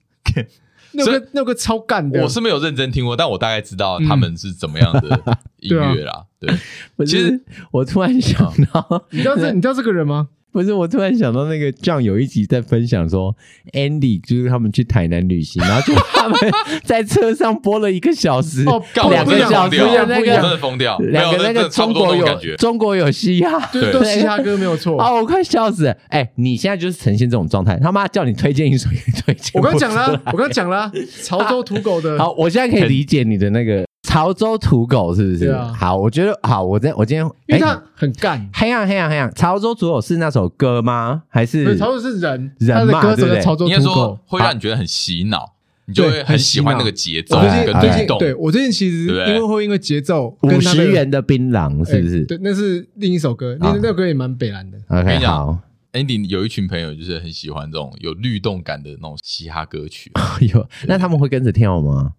[0.92, 2.22] 那个那个超干的。
[2.22, 6.28] 我是没有认真听过，但我大概知道他们是怎么样的 音乐啦。
[6.40, 6.56] 对，
[7.04, 7.42] 其实
[7.72, 8.40] 我突然想
[8.72, 10.30] 到，你知道这你知道这个人吗？
[10.52, 13.34] 不是，我突然想到那个 John 有一集在分享说
[13.72, 16.38] ，Andy 就是他们去台南旅行，然后就他们
[16.84, 18.64] 在车上播了一个小时，
[19.10, 25.00] 两个小时的那个真的疯掉，两个那个中国有中国有嘻哈，对，都嘻哈歌没有错。
[25.00, 25.88] 啊，我快笑死！
[26.10, 29.52] 哎，你现在就是呈现这种状态，他妈叫你推荐一首也推荐。
[29.54, 30.92] 我刚讲了，我刚讲了，
[31.24, 32.18] 潮州土狗的。
[32.18, 33.86] 好，我现在可以理解你的那个。
[34.12, 35.54] 潮州土狗是不是？
[35.54, 36.62] 好，我觉得好。
[36.62, 39.34] 我在我今天，因为他很干，黑暗黑暗黑暗。
[39.34, 41.24] 潮州土狗是那首歌吗？
[41.30, 43.16] 还是潮州是人人嘛？
[43.16, 43.40] 对不对？
[43.42, 45.54] 潮州土狗会让你觉得很洗脑，
[45.86, 48.20] 你就会很喜欢那个节奏跟律动。
[48.20, 52.26] 对我最近其实因为会因为节奏，五十元的槟榔是不是？
[52.26, 54.78] 对，那是另一首歌，那那首歌也蛮北蓝的。
[54.90, 55.58] OK，好。
[55.94, 60.12] Andy 有一群朋友就是很喜欢这种有律动感的那种嘻哈歌曲。
[60.54, 62.14] 有，那他们会跟着跳吗？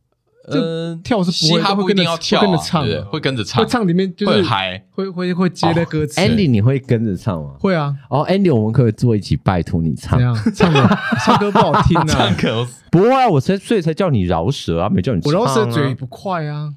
[0.50, 6.20] 嗯，跳是不会，他不一定要跳，跟着唱，会跟着唱，会唱里面就是会嗨，会会会接的歌词。
[6.20, 7.50] Andy，你会跟着唱吗？
[7.60, 7.94] 会啊。
[8.10, 10.18] 哦，Andy，我们可以坐一起，拜托你唱。
[10.52, 12.04] 唱的 唱歌不好听啊。
[12.08, 15.32] 唱歌不会啊，我才所以才叫你饶舌啊，没叫你唱。
[15.32, 16.74] 我饶舌嘴不快啊。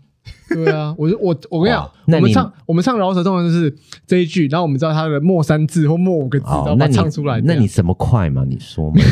[0.49, 7.41] 对啊，我我我跟你讲， 我们唱我们唱饶舌通常就是这一句，然后我们知道它的末三字或末五个字，然后把它唱出来。
[7.43, 8.43] 那你什么快嘛？
[8.47, 9.01] 你说嘛。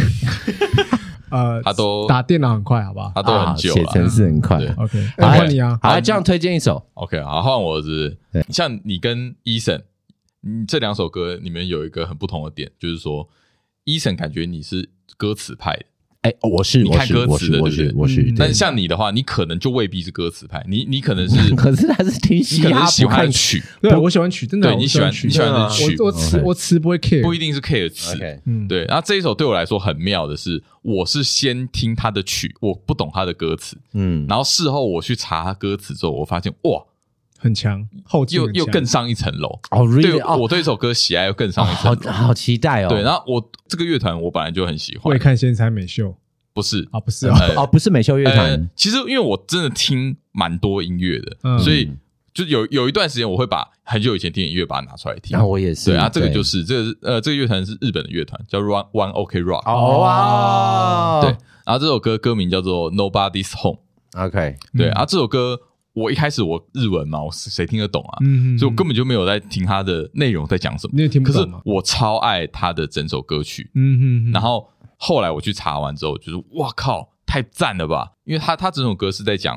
[1.34, 3.12] 呃，他都打电脑很快，好不好？
[3.16, 4.58] 他都很久了，写程式很快。
[4.78, 6.86] OK，好换你啊，好，这样推荐一首。
[6.94, 8.18] OK，好，换我是。
[8.50, 9.82] 像你跟 Eason，
[10.42, 13.28] 你这两首歌里面有一个很不同的点，就是说
[13.86, 15.86] ，Eason 感觉你是歌词派的。
[16.24, 18.34] 哎，我是，你看歌词的，我是，我是。
[18.38, 28.86] 但是像你的话，你可能就未必是歌词派，你你可能是， 可是他是听喜欢喜欢曲，对，我喜欢曲，真的，对你喜欢曲，喜欢的曲，我词我词不会 care，不一定是 care 词，嗯，对。
[28.86, 36.84] 然后这一首对我来说很妙的是，我是先听他的曲，我不懂他的歌词，嗯，然后事后我去查他歌词之后，我发现哇。
[37.44, 39.86] 很强，后又又更上一层楼哦！
[40.02, 42.88] 对，我对这首歌喜爱又更上一层楼，好期待哦！
[42.88, 46.16] 对，然后我这个乐团我本来就很喜欢，会看先猜美秀，
[46.54, 48.70] 不是啊，不是哦，不是美秀乐团。
[48.78, 51.92] 其实因为我真的听蛮多音乐的，所以
[52.34, 55.38] 就有有一段时间我会把很久以前听的音乐把它拿出来听。
[55.38, 59.70] 那我也是，对啊，这个就是这个呃，这个乐团是日本的乐团，叫 One One OK Rock。
[59.70, 61.36] 哦哇，对，
[61.66, 63.80] 然后这首歌歌名叫做 Nobody's Home。
[64.14, 65.60] OK，对，然后这首歌。
[65.94, 68.18] 我一开始我日文嘛，我谁听得懂啊？
[68.58, 70.94] 所以我根本就没有在听他的内容在讲什么。
[70.96, 71.44] 你也听不懂？
[71.44, 73.70] 可是我超爱他的整首歌曲。
[74.34, 78.14] 然后后来我去查完之后，就是哇靠，太赞了吧！
[78.24, 79.56] 因为他他整首歌是在讲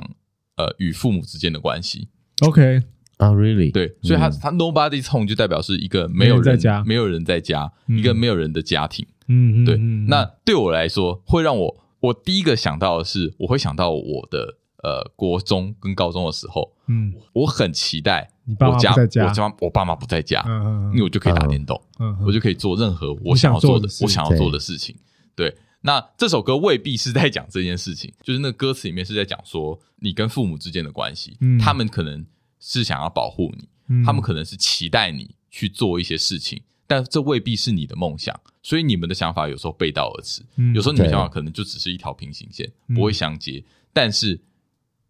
[0.57, 2.09] 呃与父母之间的关系。
[2.41, 2.82] OK
[3.18, 3.72] 啊、oh,，Really？
[3.72, 9.07] 对，所以他、嗯、他 Nobody's Home 就代表是一个没有人在家，没有人在家，嗯、一个没有人的家庭。
[9.28, 9.78] 嗯，对。
[10.07, 18.29] 那对我来说，会让我我第一个想到的是，我会想到我的呃国中跟高中的时候，嗯，我很期待
[18.61, 24.97] 我家我家我爸妈不在家，嗯嗯，因为我就可以打电动，嗯，我就可以做任何我想要做的我想要做的事情，
[25.35, 25.57] 对。
[25.83, 32.27] 那这首歌未必是在讲这件事情，就是那歌词里面是在讲说你跟父母之间的关系，嗯，他们可能
[32.59, 43.62] 是想要保护你，嗯，他们可能是期待你去做一些事情，但这未必是你的梦想，所以你们的想法有时候背道而驰，嗯，有时候你们想法可能就只是一条平行线，不会相接，
[43.93, 44.41] 但是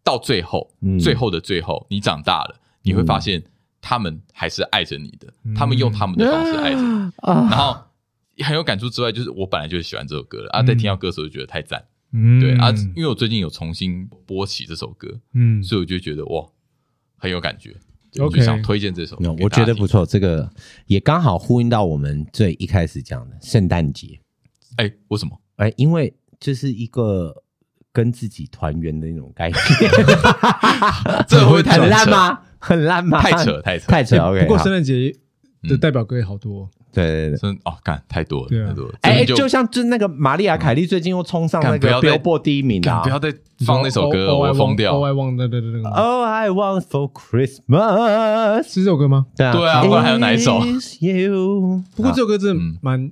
[0.07, 3.43] 到最后，最后的最后，你长大了，你会发现
[3.81, 7.75] 他们还是爱着你的，他们用他们的方式爱着你，然后。
[8.45, 11.83] 很有感触之外，就是我本来就是喜欢这首歌的啊，在听到歌的时候就觉得太赞，
[12.13, 16.47] 嗯，对啊，因为我最近有重新播起这首歌，嗯，所以我就觉得哇，
[17.17, 17.75] 很有感觉，
[18.19, 19.35] 我就想推荐这首歌。
[19.39, 20.47] 我觉得不错，这个
[20.85, 24.19] 也刚好呼应到我们最一开始讲的圣诞节。
[24.75, 25.41] 哎，为什么？
[25.55, 27.43] 哎，因为这是一个
[27.97, 29.57] 跟自己团圆的那种概念，
[31.27, 32.37] 这会太烂吗？
[32.59, 33.19] 很烂吗？
[33.19, 34.17] 太扯，太扯，太扯。
[34.17, 35.11] OK，不过圣诞节
[35.63, 36.69] 的代表歌也好多。
[36.93, 38.93] 对对对，真哦，干太多了，太多了。
[39.01, 43.01] 哎，就像就那个玛丽亚凯莉最近又冲上那个 Billboard 第一名啊！
[43.01, 43.33] 不要再
[43.65, 44.93] 放那首歌，我疯掉。
[44.93, 45.81] Oh I want，对对对对。
[45.89, 49.25] Oh I want for Christmas 是这首歌吗？
[49.35, 50.59] 对啊，对啊，不然还有哪一首？
[51.95, 53.11] 不过这首歌真的蛮。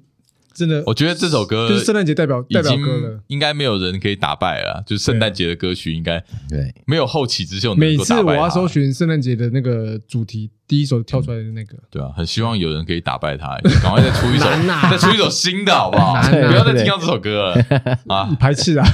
[0.56, 4.82] 真的，我觉得这首歌就是圣诞节代表代表歌了，应该没有人可以打败了。
[4.88, 6.18] 就是圣诞节的歌曲，应该
[6.49, 7.76] 对没有后起之秀。
[7.76, 14.45] 每次我要搜寻圣诞节的那个主题，第一首跳出来的那个，对啊，很希望有人可以打败他，赶快再出一首，
[14.89, 16.14] 再出一首新的好不好？
[16.32, 17.66] 不要再听到这首歌了
[18.08, 18.34] 啊！
[18.39, 18.88] 排斥啊，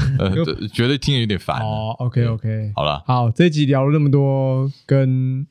[0.74, 1.62] 觉得听着有点烦。
[1.62, 5.46] 哦，OK OK，好了，好，这一集聊了那么多，跟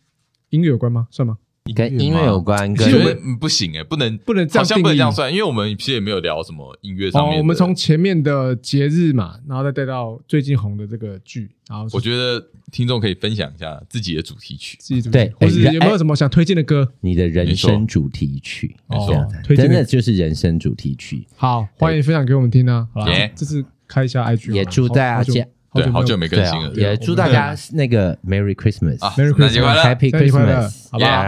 [0.51, 1.07] 音乐有关吗？
[1.13, 1.39] 算吗？
[1.75, 7.39] 跟音乐有关，其实我们不行哎，不能不能这样，好像不能这样算，因为我们其实也没有聊什么音乐上面。
[7.39, 16.93] 我们从前面的节日嘛，然后再带到最近红的这个剧，然后我觉得听众可以分享一下自己的主题曲，自己主题曲，或是有没有什么想推荐的歌？
[17.01, 21.27] 你的人生主题曲，没错，真的就是人生主题曲。
[21.37, 22.89] 好，欢迎分享给我们听啊！
[22.93, 23.05] 好，
[23.37, 25.47] 这次开一下 IG，也祝大家。
[25.73, 31.23] 对，好久没更新了，也祝大家那个 Merry Christmas，Merry Christmas，Happy Christmas，好不好？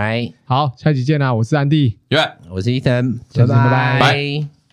[0.44, 1.32] 好，下期见啦！
[1.32, 2.18] 我是安迪，约，
[2.50, 4.52] 我是伊森，拜拜。